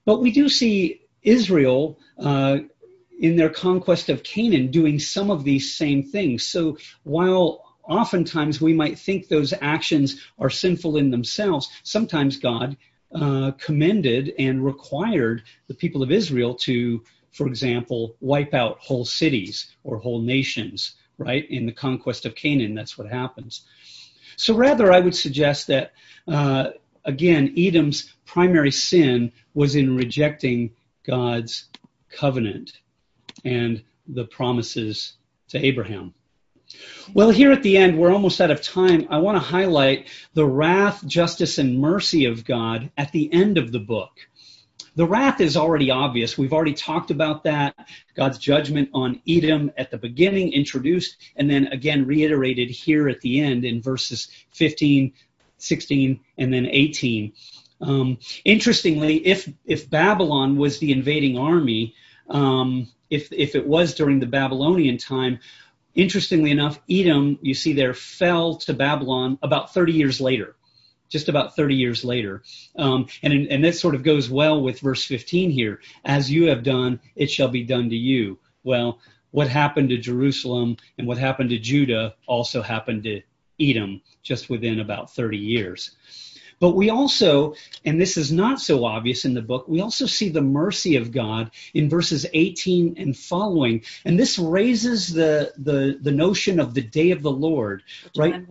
but 0.05 0.21
we 0.21 0.31
do 0.31 0.49
see 0.49 1.03
Israel, 1.23 1.99
uh, 2.19 2.59
in 3.23 3.37
their 3.37 3.49
conquest 3.49 4.09
of 4.09 4.25
Canaan, 4.25 4.71
doing 4.73 4.99
some 4.99 5.31
of 5.31 5.45
these 5.45 5.77
same 5.77 6.03
things. 6.03 6.45
So 6.45 6.77
while 7.05 7.65
oftentimes 7.85 8.61
we 8.61 8.75
might 8.75 8.99
think 8.99 9.29
those 9.29 9.55
actions 9.63 10.21
are 10.41 10.51
sinful 10.51 10.97
in 10.97 11.11
themselves, 11.13 11.69
sometimes 11.85 12.37
God 12.37 12.77
uh, 13.15 13.53
commended 13.53 14.33
and 14.41 14.65
required 14.65 15.45
the 15.69 15.75
people 15.75 16.03
of 16.03 16.11
Israel 16.11 16.55
to, 16.67 17.03
for 17.31 17.47
example, 17.47 18.17
wipe 18.21 18.55
out 18.55 18.81
whole 18.81 19.05
cities 19.05 19.73
or 19.85 19.99
whole 19.99 20.21
nations, 20.21 20.97
right? 21.17 21.49
In 21.49 21.65
the 21.65 21.73
conquest 21.73 22.27
of 22.27 22.35
Canaan, 22.35 22.75
that's 22.75 22.99
what 22.99 23.09
happens. 23.09 23.63
So 24.37 24.55
rather, 24.55 24.93
I 24.93 24.99
would 24.99 25.15
suggest 25.15 25.69
that, 25.69 25.93
uh, 26.27 26.71
again, 27.05 27.55
Edom's 27.57 28.13
primary 28.27 28.73
sin 28.73 29.31
was 29.55 29.77
in 29.77 29.95
rejecting 29.95 30.73
God's 31.05 31.69
covenant 32.11 32.73
and 33.45 33.83
the 34.07 34.25
promises 34.25 35.15
to 35.49 35.65
Abraham. 35.65 36.15
Well, 37.13 37.31
here 37.31 37.53
at 37.53 37.63
the 37.63 37.77
end, 37.77 37.99
we're 37.99 38.13
almost 38.13 38.41
out 38.41 38.51
of 38.51 38.63
time. 38.63 39.07
I 39.11 39.19
want 39.19 39.37
to 39.37 39.41
highlight 39.41 40.09
the 40.33 40.47
wrath, 40.47 41.07
justice, 41.07 41.59
and 41.59 41.79
mercy 41.79 42.25
of 42.25 42.45
God 42.45 42.91
at 42.97 43.13
the 43.13 43.33
end 43.33 43.59
of 43.59 43.73
the 43.73 43.79
book. 43.79 44.13
The 44.95 45.07
wrath 45.07 45.41
is 45.41 45.57
already 45.57 45.91
obvious. 45.91 46.37
We've 46.37 46.53
already 46.53 46.75
talked 46.75 47.11
about 47.11 47.45
that. 47.45 47.75
God's 48.15 48.39
judgment 48.39 48.91
on 48.93 49.21
Edom 49.27 49.73
at 49.79 49.91
the 49.91 49.97
beginning, 49.97 50.53
introduced, 50.53 51.17
and 51.37 51.51
then 51.51 51.67
again 51.69 52.07
reiterated 52.07 52.71
here 52.71 53.09
at 53.09 53.21
the 53.23 53.41
end 53.41 53.65
in 53.65 53.81
verses 53.81 54.29
15, 54.53 55.13
16, 55.57 56.21
and 56.37 56.53
then 56.53 56.67
18. 56.67 57.33
Um, 57.81 58.19
interestingly, 58.45 59.27
if 59.27 59.51
if 59.65 59.89
Babylon 59.89 60.57
was 60.57 60.79
the 60.79 60.93
invading 60.93 61.39
army, 61.39 61.95
um, 62.29 62.89
if 63.13 63.31
if 63.33 63.55
it 63.55 63.67
was 63.67 63.95
during 63.95 64.19
the 64.19 64.27
Babylonian 64.27 64.97
time, 64.97 65.39
interestingly 65.95 66.51
enough, 66.51 66.81
Edom, 66.91 67.39
you 67.43 67.55
see 67.55 67.75
there, 67.75 67.95
fell 67.95 68.57
to 68.57 68.73
Babylon 68.73 69.39
about 69.43 69.75
30 69.75 69.93
years 69.93 70.21
later, 70.21 70.57
just 71.11 71.29
about 71.29 71.55
30 71.55 71.75
years 71.75 72.05
later, 72.05 72.43
um, 72.77 73.07
and 73.23 73.33
and 73.33 73.65
that 73.65 73.75
sort 73.75 73.95
of 73.95 74.03
goes 74.03 74.31
well 74.31 74.63
with 74.63 74.81
verse 74.81 75.05
15 75.05 75.51
here. 75.51 75.81
As 76.05 76.31
you 76.31 76.49
have 76.49 76.63
done, 76.63 77.01
it 77.15 77.31
shall 77.31 77.49
be 77.49 77.65
done 77.65 77.91
to 77.91 77.97
you. 77.97 78.39
Well, 78.65 78.99
what 79.31 79.49
happened 79.49 79.91
to 79.91 79.99
Jerusalem 79.99 80.79
and 80.97 81.07
what 81.07 81.19
happened 81.19 81.51
to 81.51 81.59
Judah 81.59 82.15
also 82.27 82.63
happened 82.63 83.05
to 83.05 83.21
Edom 83.61 84.01
just 84.23 84.49
within 84.49 84.81
about 84.81 85.13
30 85.15 85.37
years. 85.37 85.91
But 86.63 86.77
we 86.77 86.91
also, 86.91 87.57
and 87.85 88.01
this 88.01 88.17
is 88.17 88.31
not 88.31 88.61
so 88.61 88.85
obvious 88.85 89.25
in 89.25 89.35
the 89.35 89.43
book, 89.43 89.67
we 89.67 89.81
also 89.81 90.07
see 90.07 90.29
the 90.29 90.41
mercy 90.41 90.95
of 90.95 91.11
God 91.11 91.51
in 91.75 91.91
verses 91.91 92.25
18 92.33 92.95
and 92.99 93.17
following. 93.17 93.83
And 94.05 94.17
this 94.17 94.39
raises 94.39 95.13
the, 95.13 95.53
the, 95.59 95.99
the 96.01 96.13
notion 96.13 96.61
of 96.61 96.73
the 96.73 96.81
day 96.81 97.11
of 97.11 97.21
the 97.21 97.33
Lord, 97.33 97.83
Which 98.05 98.17
right? 98.17 98.47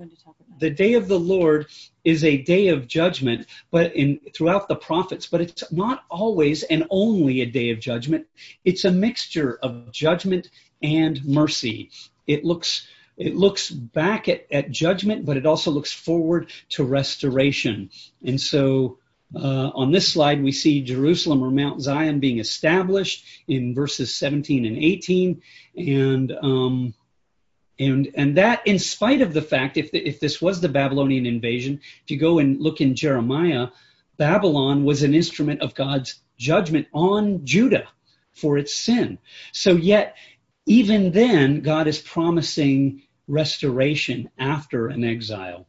The 0.60 0.70
day 0.70 0.96
of 0.96 1.08
the 1.08 1.18
Lord 1.18 1.68
is 2.04 2.26
a 2.26 2.42
day 2.42 2.68
of 2.68 2.86
judgment, 2.86 3.48
but 3.72 3.96
in 3.96 4.20
throughout 4.34 4.68
the 4.68 4.76
prophets, 4.76 5.26
but 5.26 5.40
it's 5.40 5.72
not 5.72 6.04
always 6.10 6.64
and 6.64 6.86
only 6.90 7.40
a 7.40 7.46
day 7.46 7.70
of 7.70 7.80
judgment. 7.80 8.28
It's 8.66 8.84
a 8.84 8.92
mixture 8.92 9.58
of 9.64 9.90
judgment 9.94 10.50
and 10.84 11.24
mercy. 11.24 11.92
It 12.28 12.44
looks 12.44 12.88
it 13.18 13.36
looks 13.36 13.70
back 13.70 14.28
at, 14.28 14.48
at 14.52 14.72
judgment, 14.72 15.26
but 15.26 15.38
it 15.38 15.46
also 15.46 15.72
looks 15.72 15.92
forward 15.92 16.52
to 16.70 16.84
restoration. 16.84 17.90
And 18.26 18.40
so 18.40 18.98
uh, 19.36 19.72
on 19.74 19.92
this 19.92 20.12
slide, 20.12 20.44
we 20.44 20.52
see 20.52 20.82
Jerusalem 20.82 21.44
or 21.44 21.52
Mount 21.52 21.82
Zion 21.82 22.20
being 22.20 22.40
established 22.40 23.26
in 23.48 23.74
verses 23.74 24.16
17 24.16 24.66
and 24.66 24.78
18, 24.78 25.42
and 25.78 26.32
um, 26.42 26.94
and 27.80 28.12
and 28.16 28.38
that, 28.38 28.68
in 28.68 28.78
spite 28.78 29.22
of 29.22 29.34
the 29.34 29.42
fact, 29.42 29.78
if 29.78 29.92
the, 29.92 30.06
if 30.06 30.20
this 30.20 30.42
was 30.42 30.60
the 30.60 30.70
Babylonian 30.70 31.26
invasion, 31.26 31.80
if 32.04 32.12
you 32.12 32.18
go 32.18 32.40
and 32.40 32.60
look 32.60 32.82
in 32.82 32.96
Jeremiah, 32.96 33.70
Babylon 34.18 34.84
was 34.84 35.02
an 35.02 35.14
instrument 35.14 35.62
of 35.62 35.76
God's 35.76 36.20
judgment 36.38 36.88
on 36.94 37.46
Judah 37.46 37.88
for 38.34 38.58
its 38.58 38.76
sin. 38.76 39.18
So 39.52 39.76
yet, 39.76 40.16
even 40.66 41.12
then, 41.12 41.62
God 41.62 41.88
is 41.88 42.00
promising 42.00 43.04
restoration 43.28 44.30
after 44.38 44.88
an 44.88 45.04
exile. 45.04 45.68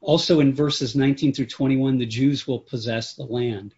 Also 0.00 0.40
in 0.40 0.54
verses 0.54 0.94
19 0.94 1.32
through 1.32 1.46
21, 1.46 1.98
the 1.98 2.06
Jews 2.06 2.46
will 2.46 2.60
possess 2.60 3.14
the 3.14 3.24
land. 3.24 3.74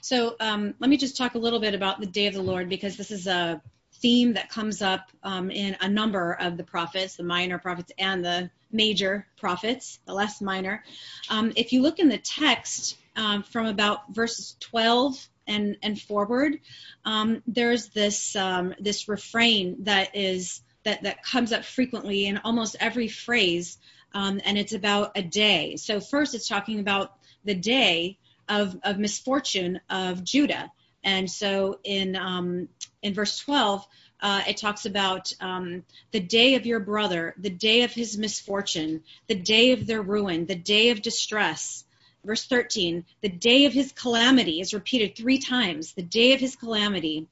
So 0.00 0.36
um, 0.40 0.74
let 0.78 0.88
me 0.88 0.96
just 0.96 1.16
talk 1.16 1.34
a 1.34 1.38
little 1.38 1.60
bit 1.60 1.74
about 1.74 2.00
the 2.00 2.06
day 2.06 2.26
of 2.26 2.34
the 2.34 2.42
Lord 2.42 2.68
because 2.68 2.96
this 2.96 3.10
is 3.10 3.26
a 3.26 3.60
theme 3.96 4.34
that 4.34 4.48
comes 4.48 4.82
up 4.82 5.10
um, 5.22 5.50
in 5.50 5.76
a 5.80 5.88
number 5.88 6.32
of 6.32 6.56
the 6.56 6.64
prophets, 6.64 7.16
the 7.16 7.22
minor 7.22 7.58
prophets 7.58 7.92
and 7.98 8.24
the 8.24 8.50
major 8.72 9.26
prophets, 9.36 10.00
the 10.06 10.14
less 10.14 10.40
minor. 10.40 10.82
Um, 11.30 11.52
if 11.56 11.72
you 11.72 11.82
look 11.82 11.98
in 11.98 12.08
the 12.08 12.18
text 12.18 12.96
um, 13.16 13.42
from 13.42 13.66
about 13.66 14.12
verses 14.12 14.56
12 14.60 15.28
and, 15.46 15.76
and 15.82 16.00
forward, 16.00 16.58
um, 17.04 17.42
there's 17.46 17.88
this 17.88 18.36
um, 18.36 18.74
this 18.80 19.08
refrain 19.08 19.84
that 19.84 20.16
is 20.16 20.62
that, 20.84 21.02
that 21.02 21.22
comes 21.22 21.52
up 21.52 21.64
frequently 21.64 22.26
in 22.26 22.38
almost 22.38 22.76
every 22.78 23.08
phrase, 23.08 23.78
um, 24.12 24.40
and 24.44 24.58
it's 24.58 24.72
about 24.72 25.12
a 25.16 25.22
day. 25.22 25.76
So 25.76 26.00
first, 26.00 26.34
it's 26.34 26.48
talking 26.48 26.78
about 26.78 27.16
the 27.44 27.54
day 27.54 28.18
of, 28.48 28.78
of 28.82 28.98
misfortune 28.98 29.80
of 29.88 30.22
Judah, 30.22 30.70
and 31.02 31.30
so 31.30 31.78
in 31.84 32.16
um, 32.16 32.68
in 33.02 33.14
verse 33.14 33.38
12. 33.38 33.86
Uh, 34.20 34.40
it 34.48 34.56
talks 34.56 34.86
about 34.86 35.30
um, 35.40 35.84
the 36.10 36.20
day 36.20 36.54
of 36.54 36.64
your 36.64 36.80
brother, 36.80 37.34
the 37.36 37.50
day 37.50 37.82
of 37.82 37.92
his 37.92 38.16
misfortune, 38.16 39.02
the 39.26 39.34
day 39.34 39.72
of 39.72 39.86
their 39.86 40.00
ruin, 40.00 40.46
the 40.46 40.54
day 40.54 40.90
of 40.90 41.02
distress. 41.02 41.84
Verse 42.24 42.46
13, 42.46 43.04
the 43.20 43.28
day 43.28 43.66
of 43.66 43.72
his 43.72 43.92
calamity 43.92 44.60
is 44.60 44.74
repeated 44.74 45.14
three 45.16 45.38
times. 45.38 45.92
The 45.92 46.02
day 46.02 46.32
of 46.32 46.40
his 46.40 46.56
calamity, 46.56 47.28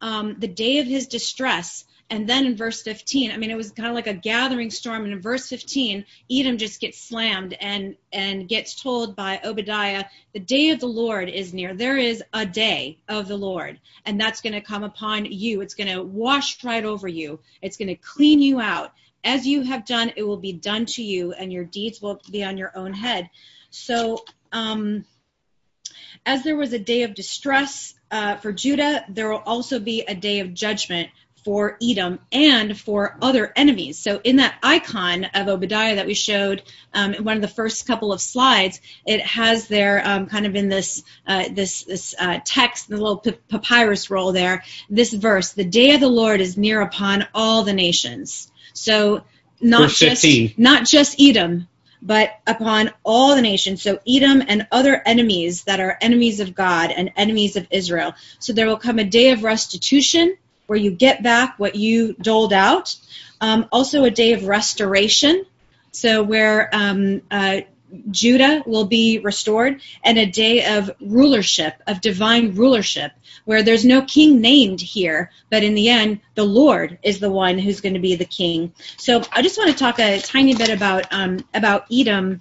um, 0.00 0.36
the 0.38 0.48
day 0.48 0.78
of 0.78 0.86
his 0.86 1.06
distress, 1.06 1.84
and 2.12 2.28
then 2.28 2.44
in 2.44 2.56
verse 2.56 2.82
15, 2.82 3.30
I 3.30 3.38
mean, 3.38 3.50
it 3.50 3.56
was 3.56 3.70
kind 3.70 3.88
of 3.88 3.94
like 3.94 4.06
a 4.06 4.12
gathering 4.12 4.70
storm. 4.70 5.04
And 5.04 5.14
in 5.14 5.22
verse 5.22 5.48
15, 5.48 6.04
Edom 6.30 6.58
just 6.58 6.78
gets 6.78 7.00
slammed 7.00 7.54
and, 7.54 7.96
and 8.12 8.46
gets 8.46 8.74
told 8.82 9.16
by 9.16 9.40
Obadiah, 9.42 10.04
the 10.34 10.38
day 10.38 10.68
of 10.68 10.80
the 10.80 10.86
Lord 10.86 11.30
is 11.30 11.54
near. 11.54 11.72
There 11.72 11.96
is 11.96 12.22
a 12.34 12.44
day 12.44 12.98
of 13.08 13.28
the 13.28 13.38
Lord, 13.38 13.80
and 14.04 14.20
that's 14.20 14.42
going 14.42 14.52
to 14.52 14.60
come 14.60 14.84
upon 14.84 15.24
you. 15.24 15.62
It's 15.62 15.72
going 15.72 15.90
to 15.90 16.02
wash 16.02 16.62
right 16.62 16.84
over 16.84 17.08
you. 17.08 17.40
It's 17.62 17.78
going 17.78 17.88
to 17.88 17.94
clean 17.94 18.42
you 18.42 18.60
out. 18.60 18.92
As 19.24 19.46
you 19.46 19.62
have 19.62 19.86
done, 19.86 20.12
it 20.14 20.24
will 20.24 20.36
be 20.36 20.52
done 20.52 20.84
to 20.84 21.02
you, 21.02 21.32
and 21.32 21.50
your 21.50 21.64
deeds 21.64 22.02
will 22.02 22.20
be 22.30 22.44
on 22.44 22.58
your 22.58 22.76
own 22.76 22.92
head. 22.92 23.30
So, 23.72 24.24
um, 24.52 25.04
as 26.24 26.44
there 26.44 26.56
was 26.56 26.72
a 26.72 26.78
day 26.78 27.02
of 27.02 27.14
distress 27.14 27.94
uh, 28.10 28.36
for 28.36 28.52
Judah, 28.52 29.04
there 29.08 29.30
will 29.30 29.42
also 29.44 29.80
be 29.80 30.02
a 30.02 30.14
day 30.14 30.40
of 30.40 30.54
judgment 30.54 31.08
for 31.44 31.76
Edom 31.82 32.20
and 32.30 32.78
for 32.78 33.16
other 33.20 33.52
enemies. 33.56 33.98
So 33.98 34.20
in 34.22 34.36
that 34.36 34.54
icon 34.62 35.24
of 35.24 35.48
Obadiah 35.48 35.96
that 35.96 36.06
we 36.06 36.14
showed 36.14 36.62
um, 36.94 37.14
in 37.14 37.24
one 37.24 37.36
of 37.36 37.42
the 37.42 37.48
first 37.48 37.86
couple 37.86 38.12
of 38.12 38.20
slides, 38.20 38.80
it 39.06 39.20
has 39.22 39.66
there 39.66 40.06
um, 40.06 40.26
kind 40.26 40.46
of 40.46 40.54
in 40.54 40.68
this 40.68 41.02
uh, 41.26 41.48
this 41.50 41.82
this 41.84 42.14
uh, 42.18 42.38
text, 42.44 42.88
the 42.88 42.96
little 42.96 43.18
papyrus 43.48 44.10
roll 44.10 44.32
there, 44.32 44.62
this 44.88 45.12
verse: 45.12 45.52
"The 45.52 45.64
day 45.64 45.94
of 45.94 46.00
the 46.00 46.08
Lord 46.08 46.40
is 46.40 46.56
near 46.56 46.80
upon 46.80 47.26
all 47.34 47.64
the 47.64 47.72
nations." 47.72 48.50
So 48.74 49.24
not 49.60 49.90
just 49.90 50.58
not 50.58 50.86
just 50.86 51.20
Edom, 51.20 51.66
but 52.02 52.40
upon 52.46 52.90
all 53.04 53.36
the 53.36 53.42
nations. 53.42 53.82
So 53.82 54.00
Edom 54.06 54.42
and 54.46 54.66
other 54.72 55.00
enemies 55.06 55.64
that 55.64 55.80
are 55.80 55.96
enemies 56.00 56.40
of 56.40 56.54
God 56.54 56.90
and 56.90 57.12
enemies 57.16 57.56
of 57.56 57.68
Israel. 57.70 58.14
So 58.40 58.52
there 58.52 58.66
will 58.66 58.76
come 58.76 58.98
a 58.98 59.04
day 59.04 59.30
of 59.30 59.44
restitution 59.44 60.36
where 60.66 60.78
you 60.78 60.90
get 60.90 61.22
back 61.22 61.58
what 61.58 61.76
you 61.76 62.14
doled 62.14 62.52
out. 62.52 62.96
Um, 63.40 63.66
also, 63.72 64.04
a 64.04 64.10
day 64.10 64.32
of 64.32 64.46
restoration, 64.46 65.44
so 65.90 66.22
where 66.22 66.70
um, 66.72 67.22
uh, 67.30 67.62
Judah 68.10 68.62
will 68.66 68.86
be 68.86 69.18
restored, 69.18 69.80
and 70.02 70.18
a 70.18 70.26
day 70.26 70.64
of 70.76 70.90
rulership, 71.00 71.74
of 71.86 72.00
divine 72.00 72.54
rulership, 72.54 73.12
where 73.44 73.62
there's 73.62 73.84
no 73.84 74.02
king 74.02 74.40
named 74.40 74.80
here, 74.80 75.30
but 75.50 75.62
in 75.62 75.74
the 75.74 75.88
end, 75.88 76.20
the 76.34 76.44
Lord 76.44 76.98
is 77.02 77.20
the 77.20 77.30
one 77.30 77.58
who's 77.58 77.80
going 77.80 77.94
to 77.94 78.00
be 78.00 78.16
the 78.16 78.24
king. 78.24 78.72
So 78.96 79.22
I 79.32 79.42
just 79.42 79.58
want 79.58 79.70
to 79.70 79.76
talk 79.76 79.98
a 79.98 80.20
tiny 80.20 80.54
bit 80.54 80.70
about 80.70 81.12
um, 81.12 81.44
about 81.52 81.86
Edom 81.92 82.40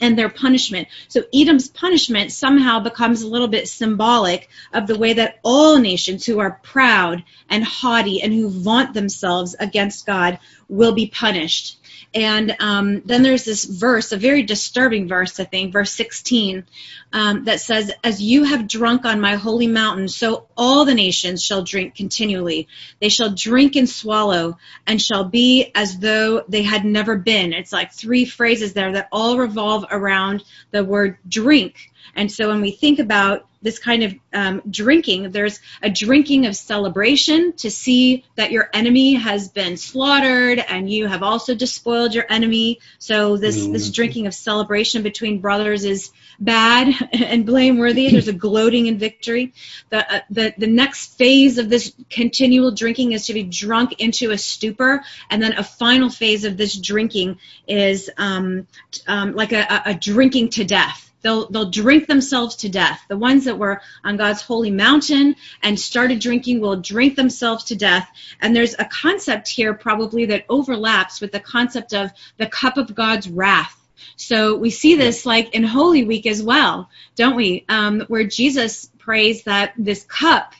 and 0.00 0.18
their 0.18 0.28
punishment. 0.28 0.88
So 1.08 1.22
Edom's 1.34 1.68
punishment 1.68 2.32
somehow 2.32 2.80
becomes 2.80 3.22
a 3.22 3.28
little 3.28 3.48
bit 3.48 3.68
symbolic 3.68 4.48
of 4.72 4.86
the 4.86 4.98
way 4.98 5.14
that 5.14 5.38
all 5.42 5.78
nations 5.78 6.24
who 6.24 6.38
are 6.38 6.60
proud 6.62 7.24
and 7.48 7.64
haughty 7.64 8.22
and 8.22 8.32
who 8.32 8.48
vaunt 8.48 8.94
themselves 8.94 9.56
against 9.58 10.06
God 10.06 10.38
will 10.68 10.92
be 10.92 11.08
punished. 11.08 11.77
And 12.14 12.56
um, 12.58 13.02
then 13.04 13.22
there's 13.22 13.44
this 13.44 13.64
verse, 13.64 14.12
a 14.12 14.16
very 14.16 14.42
disturbing 14.42 15.08
verse, 15.08 15.38
I 15.38 15.44
think, 15.44 15.72
verse 15.72 15.92
16, 15.92 16.64
um, 17.12 17.44
that 17.44 17.60
says, 17.60 17.92
As 18.02 18.22
you 18.22 18.44
have 18.44 18.66
drunk 18.66 19.04
on 19.04 19.20
my 19.20 19.34
holy 19.34 19.66
mountain, 19.66 20.08
so 20.08 20.46
all 20.56 20.86
the 20.86 20.94
nations 20.94 21.42
shall 21.44 21.62
drink 21.62 21.94
continually. 21.94 22.66
They 23.00 23.10
shall 23.10 23.34
drink 23.34 23.76
and 23.76 23.88
swallow, 23.88 24.56
and 24.86 25.00
shall 25.00 25.24
be 25.24 25.70
as 25.74 25.98
though 25.98 26.44
they 26.48 26.62
had 26.62 26.84
never 26.84 27.16
been. 27.16 27.52
It's 27.52 27.72
like 27.72 27.92
three 27.92 28.24
phrases 28.24 28.72
there 28.72 28.92
that 28.92 29.08
all 29.12 29.36
revolve 29.36 29.84
around 29.90 30.44
the 30.70 30.84
word 30.84 31.18
drink. 31.28 31.90
And 32.14 32.32
so 32.32 32.48
when 32.48 32.62
we 32.62 32.70
think 32.70 33.00
about 33.00 33.47
this 33.62 33.78
kind 33.78 34.02
of 34.04 34.14
um, 34.32 34.62
drinking, 34.70 35.30
there's 35.30 35.60
a 35.82 35.90
drinking 35.90 36.46
of 36.46 36.56
celebration 36.56 37.52
to 37.54 37.70
see 37.70 38.24
that 38.36 38.52
your 38.52 38.70
enemy 38.72 39.14
has 39.14 39.48
been 39.48 39.76
slaughtered 39.76 40.58
and 40.58 40.90
you 40.90 41.06
have 41.06 41.22
also 41.22 41.54
despoiled 41.54 42.14
your 42.14 42.24
enemy. 42.28 42.78
So 42.98 43.36
this, 43.36 43.58
mm. 43.58 43.72
this 43.72 43.90
drinking 43.90 44.26
of 44.26 44.34
celebration 44.34 45.02
between 45.02 45.40
brothers 45.40 45.84
is 45.84 46.10
bad 46.38 46.94
and 47.12 47.44
blameworthy. 47.44 48.10
There's 48.12 48.28
a 48.28 48.32
gloating 48.32 48.86
in 48.86 48.98
victory. 48.98 49.52
The, 49.90 50.14
uh, 50.14 50.20
the, 50.30 50.54
the 50.56 50.66
next 50.66 51.18
phase 51.18 51.58
of 51.58 51.68
this 51.68 51.92
continual 52.10 52.70
drinking 52.70 53.12
is 53.12 53.26
to 53.26 53.34
be 53.34 53.42
drunk 53.42 54.00
into 54.00 54.30
a 54.30 54.38
stupor. 54.38 55.02
And 55.30 55.42
then 55.42 55.54
a 55.54 55.64
final 55.64 56.10
phase 56.10 56.44
of 56.44 56.56
this 56.56 56.76
drinking 56.76 57.38
is 57.66 58.10
um, 58.16 58.66
um, 59.06 59.34
like 59.34 59.52
a, 59.52 59.82
a 59.86 59.94
drinking 59.94 60.50
to 60.50 60.64
death 60.64 61.07
They'll, 61.22 61.48
they'll 61.48 61.70
drink 61.70 62.06
themselves 62.06 62.56
to 62.56 62.68
death. 62.68 63.00
The 63.08 63.16
ones 63.16 63.44
that 63.44 63.58
were 63.58 63.80
on 64.04 64.16
God's 64.16 64.42
holy 64.42 64.70
mountain 64.70 65.36
and 65.62 65.78
started 65.78 66.20
drinking 66.20 66.60
will 66.60 66.76
drink 66.76 67.16
themselves 67.16 67.64
to 67.64 67.76
death. 67.76 68.08
And 68.40 68.54
there's 68.54 68.74
a 68.78 68.84
concept 68.84 69.48
here 69.48 69.74
probably 69.74 70.26
that 70.26 70.44
overlaps 70.48 71.20
with 71.20 71.32
the 71.32 71.40
concept 71.40 71.92
of 71.92 72.10
the 72.36 72.46
cup 72.46 72.76
of 72.76 72.94
God's 72.94 73.28
wrath. 73.28 73.74
So 74.16 74.56
we 74.56 74.70
see 74.70 74.94
this 74.94 75.26
like 75.26 75.54
in 75.54 75.64
Holy 75.64 76.04
Week 76.04 76.26
as 76.26 76.42
well, 76.42 76.88
don't 77.16 77.36
we? 77.36 77.64
Um, 77.68 78.02
where 78.08 78.24
Jesus 78.24 78.90
prays 78.98 79.44
that 79.44 79.74
this 79.76 80.04
cup 80.04 80.52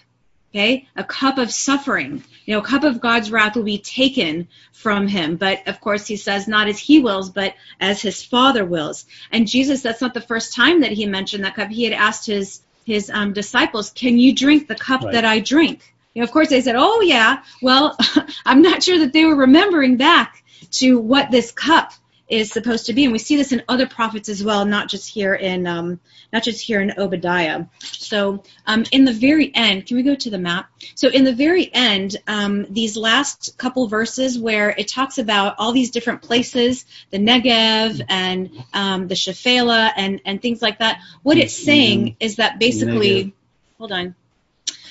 Okay, 0.55 0.89
a 0.97 1.05
cup 1.05 1.37
of 1.37 1.53
suffering, 1.53 2.25
you 2.47 2.55
know, 2.55 2.61
a 2.61 2.65
cup 2.65 2.83
of 2.83 3.03
God's 3.03 3.31
wrath 3.31 3.55
will 3.55 3.65
be 3.65 3.79
taken 3.79 4.49
from 4.73 5.07
him. 5.07 5.37
But 5.37 5.69
of 5.69 5.79
course, 5.79 6.07
he 6.07 6.17
says, 6.17 6.49
not 6.49 6.69
as 6.69 6.79
he 6.79 7.01
wills, 7.01 7.29
but 7.29 7.55
as 7.79 8.01
his 8.01 8.23
Father 8.23 8.65
wills. 8.65 9.05
And 9.31 9.47
Jesus, 9.47 9.83
that's 9.83 10.01
not 10.01 10.15
the 10.15 10.23
first 10.23 10.55
time 10.55 10.81
that 10.81 10.93
he 10.93 11.05
mentioned 11.05 11.45
that 11.45 11.55
cup. 11.55 11.69
He 11.69 11.85
had 11.85 11.93
asked 11.93 12.27
his 12.27 12.63
his 12.87 13.11
um, 13.11 13.35
disciples, 13.35 13.91
"Can 13.91 14.19
you 14.19 14.35
drink 14.35 14.67
the 14.67 14.75
cup 14.75 15.03
right. 15.03 15.13
that 15.13 15.27
I 15.27 15.41
drink?" 15.41 15.95
You 16.15 16.23
know, 16.23 16.25
of 16.25 16.33
course, 16.33 16.49
they 16.49 16.63
said, 16.63 16.77
"Oh 16.79 17.03
yeah." 17.03 17.43
Well, 17.61 17.99
I'm 18.47 18.63
not 18.63 18.83
sure 18.83 19.01
that 19.01 19.13
they 19.13 19.27
were 19.27 19.37
remembering 19.37 19.99
back 19.99 20.43
to 20.71 20.99
what 20.99 21.31
this 21.31 21.53
cup 21.53 21.93
is 22.29 22.51
supposed 22.51 22.87
to 22.87 22.93
be, 22.93 23.05
and 23.05 23.13
we 23.13 23.19
see 23.19 23.37
this 23.37 23.53
in 23.53 23.63
other 23.69 23.87
prophets 23.87 24.29
as 24.29 24.45
well, 24.45 24.65
not 24.65 24.89
just 24.89 25.09
here 25.09 25.35
in 25.35 25.67
um, 25.67 26.01
not 26.33 26.43
just 26.43 26.61
here 26.61 26.81
in 26.81 26.93
Obadiah. 26.99 27.65
So, 27.81 28.45
um, 28.67 28.85
in 28.93 29.05
the 29.05 29.13
very 29.13 29.51
end, 29.55 29.87
can 29.87 29.97
we 29.97 30.03
go 30.03 30.15
to 30.15 30.31
the 30.31 30.39
map? 30.39 30.71
So, 30.95 31.09
in 31.09 31.25
the 31.25 31.35
very 31.35 31.73
end, 31.73 32.17
um, 32.27 32.67
these 32.71 32.97
last 32.97 33.57
couple 33.57 33.89
verses 33.89 34.39
where 34.39 34.71
it 34.71 34.89
talks 34.89 35.19
about 35.19 35.57
all 35.59 35.73
these 35.73 35.91
different 35.91 36.23
places, 36.23 36.85
the 37.11 37.19
Negev 37.19 38.05
and 38.09 38.51
um, 38.75 39.09
the 39.09 39.15
Shephelah 39.15 39.93
and 39.97 40.21
and 40.25 40.43
things 40.43 40.61
like 40.61 40.81
that. 40.81 41.01
What 41.23 41.39
it's 41.39 41.55
saying 41.55 42.17
is 42.21 42.37
that 42.37 42.59
basically, 42.59 43.33
hold 43.79 43.93
on. 43.93 44.15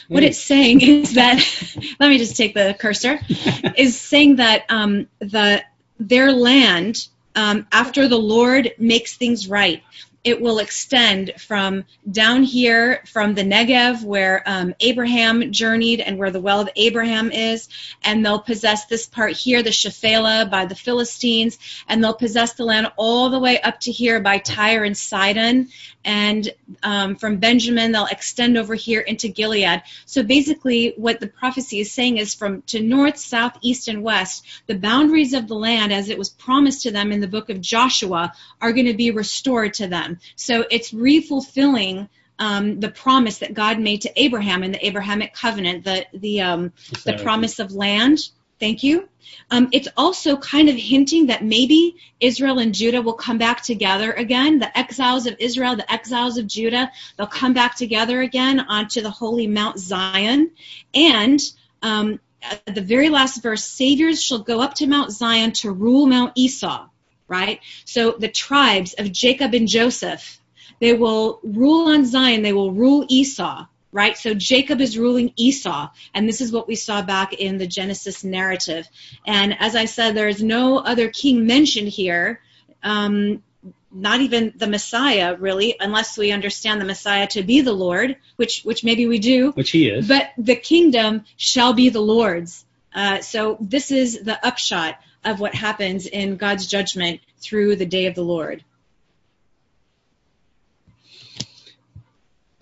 What 0.07 0.23
it's 0.23 0.39
saying 0.39 0.81
is 1.03 1.15
that, 1.15 1.37
let 1.99 2.09
me 2.09 2.17
just 2.17 2.37
take 2.37 2.53
the 2.53 2.75
cursor, 2.79 3.19
is 3.77 3.99
saying 3.99 4.37
that 4.37 4.65
um, 4.69 5.07
the 5.19 5.63
their 5.99 6.31
land 6.31 7.07
um, 7.37 7.67
after 7.71 8.07
the 8.07 8.17
Lord 8.17 8.73
makes 8.79 9.15
things 9.15 9.47
right. 9.47 9.83
It 10.23 10.41
will 10.41 10.57
extend 10.59 11.33
from 11.37 11.85
down 12.11 12.43
here 12.43 13.03
from 13.05 13.35
the 13.35 13.43
Negev 13.43 14.03
where 14.03 14.41
um, 14.45 14.73
Abraham 14.79 15.53
journeyed 15.53 16.01
and 16.01 16.17
where 16.17 16.31
the 16.31 16.41
well 16.41 16.59
of 16.59 16.69
Abraham 16.75 17.31
is, 17.31 17.69
and 18.03 18.25
they'll 18.25 18.41
possess 18.41 18.87
this 18.87 19.05
part 19.05 19.33
here, 19.33 19.61
the 19.61 19.69
Shephelah 19.69 20.49
by 20.49 20.65
the 20.65 20.75
Philistines, 20.75 21.59
and 21.87 22.03
they'll 22.03 22.15
possess 22.15 22.53
the 22.53 22.65
land 22.65 22.91
all 22.97 23.29
the 23.29 23.39
way 23.39 23.61
up 23.61 23.79
to 23.81 23.91
here 23.91 24.19
by 24.19 24.39
Tyre 24.39 24.83
and 24.83 24.97
Sidon, 24.97 25.69
and 26.07 26.49
um, 26.83 27.17
from 27.17 27.37
Benjamin 27.37 27.91
they'll 27.91 28.05
extend 28.05 28.57
over 28.57 28.73
here 28.73 29.01
into 29.01 29.27
Gilead. 29.27 29.83
So 30.05 30.23
basically, 30.23 30.93
what 30.95 31.19
the 31.19 31.27
prophecy 31.27 31.81
is 31.81 31.91
saying 31.91 32.17
is 32.17 32.33
from 32.33 32.61
to 32.67 32.81
north, 32.81 33.17
south, 33.17 33.57
east, 33.61 33.89
and 33.89 34.01
west, 34.01 34.45
the 34.67 34.75
boundaries 34.75 35.33
of 35.33 35.49
the 35.49 35.55
land 35.55 35.91
as 35.91 36.09
it 36.09 36.17
was 36.17 36.29
promised 36.29 36.83
to 36.83 36.91
them 36.91 37.11
in 37.11 37.19
the 37.19 37.27
book 37.27 37.49
of 37.49 37.59
Joshua 37.59 38.33
are 38.61 38.71
going 38.71 38.85
to 38.85 38.93
be 38.93 39.11
restored 39.11 39.73
to 39.75 39.87
them. 39.87 40.19
So 40.37 40.65
it's 40.71 40.93
refulfilling 40.93 42.07
um, 42.39 42.79
the 42.79 42.89
promise 42.89 43.39
that 43.39 43.53
God 43.53 43.79
made 43.79 44.03
to 44.03 44.21
Abraham 44.21 44.63
in 44.63 44.71
the 44.71 44.85
Abrahamic 44.85 45.33
covenant, 45.33 45.83
the 45.83 46.05
the 46.13 46.41
um, 46.41 46.71
the 47.03 47.19
promise 47.21 47.59
of 47.59 47.73
land. 47.73 48.19
Thank 48.59 48.83
you. 48.83 49.07
Um, 49.51 49.69
it's 49.71 49.87
also 49.95 50.37
kind 50.37 50.69
of 50.69 50.75
hinting 50.75 51.27
that 51.27 51.43
maybe 51.43 51.95
Israel 52.19 52.59
and 52.59 52.73
Judah 52.73 53.01
will 53.01 53.13
come 53.13 53.37
back 53.37 53.61
together 53.61 54.11
again. 54.13 54.59
The 54.59 54.75
exiles 54.77 55.27
of 55.27 55.35
Israel, 55.39 55.75
the 55.75 55.91
exiles 55.91 56.37
of 56.37 56.47
Judah, 56.47 56.91
they'll 57.17 57.27
come 57.27 57.53
back 57.53 57.75
together 57.75 58.21
again 58.21 58.59
onto 58.59 59.01
the 59.01 59.11
holy 59.11 59.47
Mount 59.47 59.77
Zion. 59.77 60.51
And 60.93 61.39
um, 61.81 62.19
at 62.41 62.73
the 62.73 62.81
very 62.81 63.09
last 63.09 63.43
verse, 63.43 63.63
saviors 63.63 64.23
shall 64.23 64.39
go 64.39 64.61
up 64.61 64.75
to 64.75 64.87
Mount 64.87 65.11
Zion 65.11 65.51
to 65.53 65.71
rule 65.71 66.07
Mount 66.07 66.33
Esau 66.35 66.87
right? 67.27 67.59
So 67.85 68.15
the 68.17 68.29
tribes 68.29 68.93
of 68.93 69.11
Jacob 69.11 69.53
and 69.53 69.67
Joseph, 69.67 70.39
they 70.79 70.93
will 70.93 71.39
rule 71.43 71.89
on 71.89 72.05
Zion, 72.05 72.41
they 72.41 72.53
will 72.53 72.71
rule 72.71 73.05
Esau, 73.09 73.65
right? 73.91 74.17
So 74.17 74.33
Jacob 74.33 74.81
is 74.81 74.97
ruling 74.97 75.33
Esau, 75.35 75.89
and 76.13 76.27
this 76.27 76.41
is 76.41 76.51
what 76.51 76.67
we 76.67 76.75
saw 76.75 77.01
back 77.01 77.33
in 77.33 77.57
the 77.57 77.67
Genesis 77.67 78.23
narrative. 78.23 78.87
And 79.25 79.55
as 79.59 79.75
I 79.75 79.85
said, 79.85 80.15
there 80.15 80.27
is 80.27 80.41
no 80.41 80.77
other 80.77 81.09
king 81.09 81.47
mentioned 81.47 81.89
here. 81.89 82.41
Um, 82.83 83.43
not 83.91 84.21
even 84.21 84.53
the 84.55 84.67
Messiah, 84.67 85.35
really, 85.35 85.75
unless 85.79 86.17
we 86.17 86.31
understand 86.31 86.79
the 86.79 86.85
Messiah 86.85 87.27
to 87.27 87.41
be 87.41 87.61
the 87.61 87.73
Lord, 87.73 88.17
which 88.35 88.61
which 88.63 88.83
maybe 88.83 89.07
we 89.07 89.19
do. 89.19 89.51
Which 89.51 89.71
he 89.71 89.89
is. 89.89 90.07
But 90.07 90.29
the 90.37 90.55
kingdom 90.55 91.23
shall 91.37 91.73
be 91.73 91.89
the 91.89 92.01
Lord's. 92.01 92.65
Uh, 92.93 93.21
so 93.21 93.57
this 93.61 93.91
is 93.91 94.21
the 94.21 94.45
upshot 94.45 94.99
of 95.23 95.39
what 95.39 95.53
happens 95.53 96.05
in 96.05 96.37
God's 96.37 96.67
judgment 96.67 97.21
through 97.39 97.75
the 97.75 97.85
day 97.85 98.07
of 98.07 98.15
the 98.15 98.23
Lord. 98.23 98.63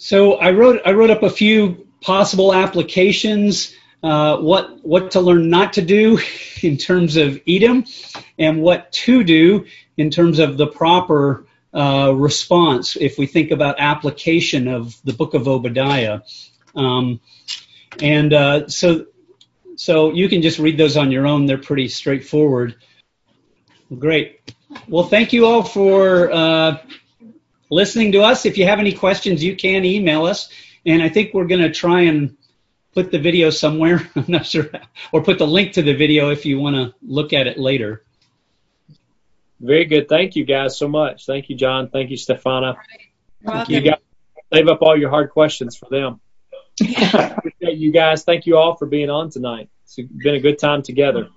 So 0.05 0.35
I 0.35 0.51
wrote 0.51 0.81
I 0.85 0.91
wrote 0.91 1.09
up 1.09 1.23
a 1.23 1.31
few 1.31 1.87
possible 1.99 2.53
applications. 2.53 3.73
Uh, 4.03 4.37
what 4.37 4.85
what 4.85 5.09
to 5.09 5.19
learn 5.19 5.49
not 5.49 5.73
to 5.73 5.81
do 5.81 6.19
in 6.61 6.77
terms 6.77 7.15
of 7.15 7.41
Edom, 7.47 7.85
and 8.37 8.61
what 8.61 8.91
to 8.91 9.23
do 9.23 9.65
in 9.97 10.11
terms 10.11 10.37
of 10.37 10.57
the 10.57 10.67
proper 10.67 11.47
uh, 11.73 12.13
response 12.15 12.95
if 12.95 13.17
we 13.17 13.25
think 13.25 13.49
about 13.49 13.77
application 13.79 14.67
of 14.67 14.95
the 15.05 15.13
book 15.13 15.33
of 15.33 15.47
Obadiah. 15.47 16.19
Um, 16.75 17.19
and 17.99 18.31
uh, 18.31 18.67
so 18.67 19.07
so 19.75 20.11
you 20.11 20.29
can 20.29 20.43
just 20.43 20.59
read 20.59 20.77
those 20.77 20.97
on 20.97 21.11
your 21.11 21.25
own. 21.25 21.47
They're 21.47 21.57
pretty 21.57 21.87
straightforward. 21.87 22.75
Great. 23.97 24.53
Well, 24.87 25.05
thank 25.05 25.33
you 25.33 25.47
all 25.47 25.63
for 25.63 26.31
uh, 26.31 26.77
listening 27.75 28.13
to 28.13 28.23
us. 28.23 28.45
If 28.45 28.57
you 28.57 28.65
have 28.65 28.79
any 28.79 28.93
questions, 28.93 29.43
you 29.43 29.55
can 29.55 29.85
email 29.85 30.25
us. 30.25 30.49
And 30.85 31.03
I 31.03 31.09
think 31.09 31.33
we're 31.33 31.47
going 31.47 31.61
to 31.61 31.71
try 31.71 32.01
and 32.01 32.37
put 32.93 33.11
the 33.11 33.19
video 33.19 33.49
somewhere. 33.49 34.09
I'm 34.15 34.25
not 34.27 34.45
sure. 34.45 34.69
Or 35.11 35.21
put 35.21 35.37
the 35.37 35.47
link 35.47 35.73
to 35.73 35.81
the 35.81 35.93
video 35.93 36.29
if 36.29 36.45
you 36.45 36.59
want 36.59 36.75
to 36.75 36.95
look 37.01 37.33
at 37.33 37.47
it 37.47 37.59
later. 37.59 38.03
Very 39.59 39.85
good. 39.85 40.09
Thank 40.09 40.35
you 40.35 40.45
guys 40.45 40.77
so 40.77 40.87
much. 40.87 41.25
Thank 41.25 41.49
you, 41.49 41.55
John. 41.55 41.89
Thank 41.89 42.11
you, 42.11 42.17
Stefana. 42.17 42.77
Thank 43.43 43.69
you 43.69 43.81
guys 43.81 43.99
save 44.53 44.67
up 44.67 44.81
all 44.81 44.97
your 44.97 45.09
hard 45.09 45.29
questions 45.31 45.75
for 45.75 45.89
them. 45.89 46.19
Appreciate 46.81 47.77
you 47.77 47.91
guys. 47.91 48.23
Thank 48.23 48.45
you 48.45 48.57
all 48.57 48.75
for 48.75 48.85
being 48.85 49.09
on 49.09 49.29
tonight. 49.29 49.69
It's 49.83 49.95
been 49.95 50.35
a 50.35 50.39
good 50.39 50.59
time 50.59 50.81
together. 50.81 51.29